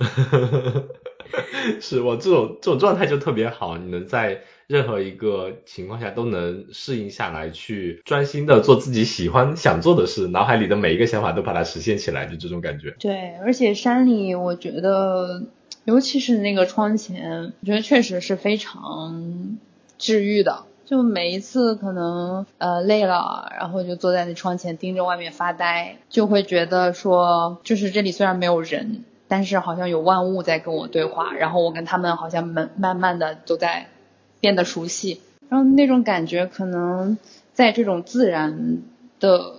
[1.80, 4.40] 是我这种这种状态就特别好，你能在。
[4.72, 12.96] 任何一个情况下都能适应下来，去专心的做自己喜欢想做的事，脑海里的每一个想法都把它实现起来，就这种感觉。
[12.98, 15.42] 对，而且山里我觉得，
[15.84, 19.58] 尤其是那个窗前，我觉得确实是非常
[19.98, 20.64] 治愈的。
[20.86, 33.88] 就每一次可能呃累了，然后就坐在那窗前盯着外面发呆，就会觉得说，就是这里虽然没有人，但是好像有万物在跟我对话，然后我跟他们好像慢慢慢的都在。
[34.42, 37.16] 变得熟悉，然后那种感觉可能
[37.54, 38.82] 在这种自然
[39.20, 39.54] 的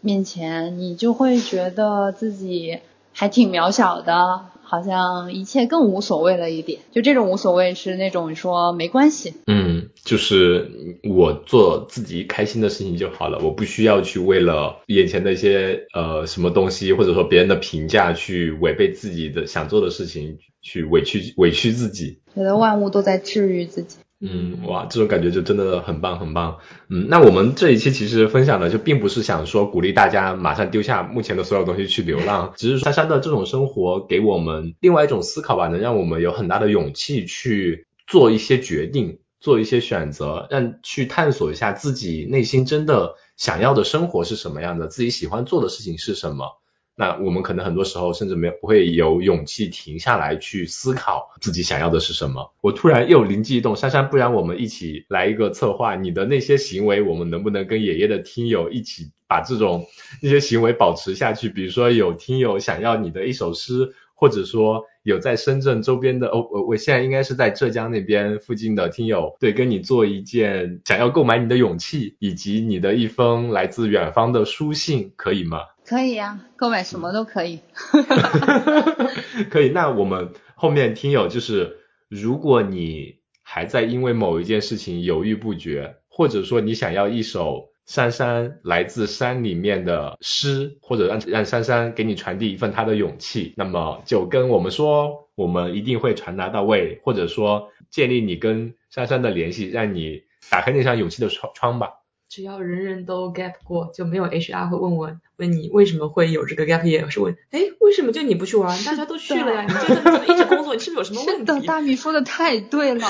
[0.00, 2.80] 面前，你就会觉得自己
[3.12, 6.80] 还挺渺小的，好像一切更无所谓了一点。
[6.90, 22.18] 就这种无所谓是那种说没关系，嗯，就是我做自己开心的事情就好了，我不需要去为了眼前的一些呃什么东西，或者说别人的评价去违背自己的想做的事情，去委屈委屈自己。
[22.34, 23.98] 觉得万物都在治愈自己。
[24.26, 26.58] 嗯，哇，这种感觉就真的很棒，很棒。
[26.88, 39.18] 嗯，那我们这一期其实分享的就并不是想说鼓励大家马上丢下目前的所有东西去流浪，只是珊珊的这种生活给我们另外一种思考吧，能让我们有很大的勇气去做一些决定。
[39.40, 46.62] 做一些选择，让去探索一下自己内心真的想要的生活是什么样的，自己喜欢做的事情是什么。
[46.96, 52.52] 那我们可能很多时候甚至没有不会有勇气停下来去思考自己想要的是什么。
[52.60, 59.86] 我突然又灵机一动，珊珊，不然我们一起来一个策划，你的那些行为，我们能不能跟爷爷的听友一起把这种
[60.22, 61.48] 那些行为保持下去？
[61.48, 75.58] 比如说有听友想要你的一首诗，或者说有在深圳周边的哦，我我现在应该是在浙江那边附近的听友，对，跟你做一件想要购买你的勇气，以及你的一封来自远方的书信，可以吗？
[75.86, 77.60] 可以呀，购买什么都可以。
[79.50, 81.78] 可以，那我们后面听友就是，
[82.08, 101.90] 如果你还在因为某一件事情犹豫不决，或者说你想要一首珊珊来自山里面的诗，或者让让珊珊给你传递一份她的勇气，那么就跟我们说，我们一定会传达到位，或者说建立你跟珊珊的联系，让你打开那扇勇气的窗窗吧。
[102.34, 108.76] 只要人人都 gap 过，就没有 HR 会问我问你为什么会有这个 gap year，是问哎为什么就你不去玩？
[108.82, 111.52] 大家都去了呀，你这个一直工作，你是不是有什么问题？
[111.52, 113.06] 是的，大米说的太对了。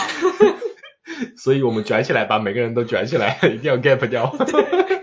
[1.39, 4.31] 所以我们卷起来吧，每个人都卷起来，一定要 gap 掉。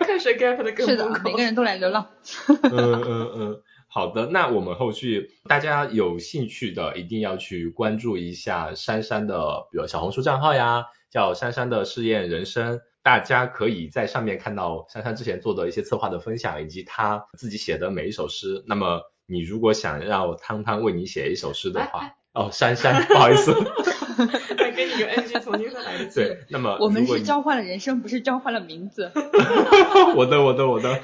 [0.01, 2.05] 看谁 gap 的更是的，每个人都来流浪。
[2.47, 12.82] 嗯嗯嗯，好的，那我们后续大家有兴趣的一定要去关注一下珊珊的，比如小红书账号呀，叫珊珊的试验人生。
[13.04, 18.64] 大家可以在上面看到珊珊之前做的一些策划的分享，以及她自己写的每一首诗。
[18.68, 23.54] 那么你如果想让汤汤为你写一首诗的话，哦，珊珊，不好意思，
[24.58, 26.20] 再给你个 NG，重新再来一次。
[26.22, 29.12] 对，那么我们是交换了人生，不是交换了名字。
[30.16, 31.02] 我的，我的，我的。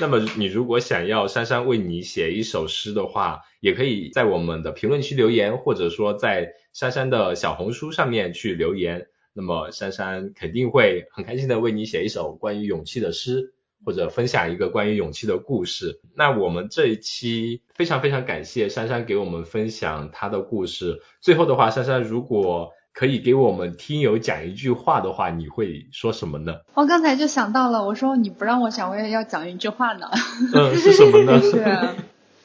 [0.00, 9.08] 那么你如果想要珊珊为你写一首诗的话，也可以在我们的评论区留言，或者说在珊珊的小红书上面去留言。
[9.34, 13.52] 那么珊珊肯定会很开心的为你写一首关于勇气的诗，
[13.84, 16.00] 或者分享一个关于勇气的故事。
[16.14, 21.02] 那我们这一期非常非常感谢珊珊给我们分享她的故事。
[21.20, 26.60] 最后的话，珊珊如果可以给我们听友讲一句话的话，你会说什么呢？
[26.74, 30.08] 我刚才就想到了，我说你不让我讲，我也要讲一句话呢。
[30.54, 31.40] 嗯，是什么呢？
[31.42, 31.88] 是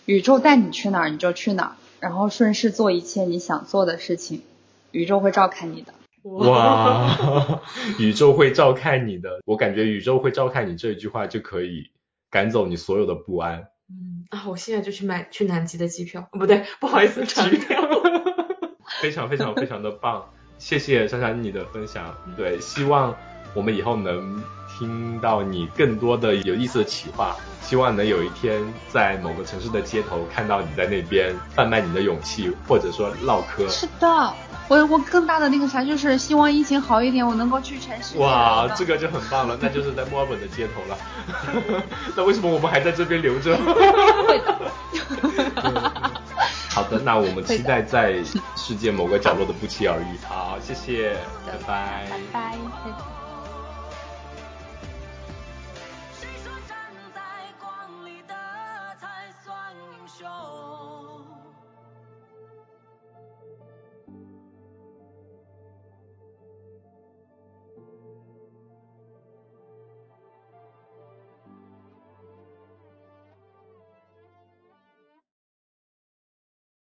[0.05, 4.41] 宇宙带你去哪儿你就去哪儿，然后顺势做一切你想做的事情，
[4.89, 5.93] 宇宙会照看你的。
[6.23, 7.61] 哇，
[7.99, 11.91] 宇宙会照看你的，我感觉宇宙会照看你这一句话就可以
[12.29, 13.67] 赶走你所有的不安。
[13.89, 17.81] 嗯啊，我现在就去买去南极的机票，不对，不好意思，机票。
[19.01, 20.25] 非常非常非常的棒，
[20.57, 22.15] 谢谢珊珊你的分享。
[22.35, 23.15] 对，希望
[23.53, 24.43] 我们以后能
[24.77, 33.67] 听到你更多的有意思的企划，希望能有一天在某个城市的街头看到你在那边贩卖你的勇气，或者说唠嗑。
[33.69, 34.33] 是的。
[34.69, 38.19] 我我更大的那个啥就是希望疫情好一点，我能够去全世界。
[38.19, 40.95] 哇，这个就很棒了，那就是在墨尔本的街头了。
[42.15, 43.57] 那为什么我们还在这边留着？
[46.69, 48.23] 好的，那我们期待在
[48.55, 50.17] 世界某个角落的不期而遇。
[50.27, 53.18] 好，谢谢，拜拜，拜拜。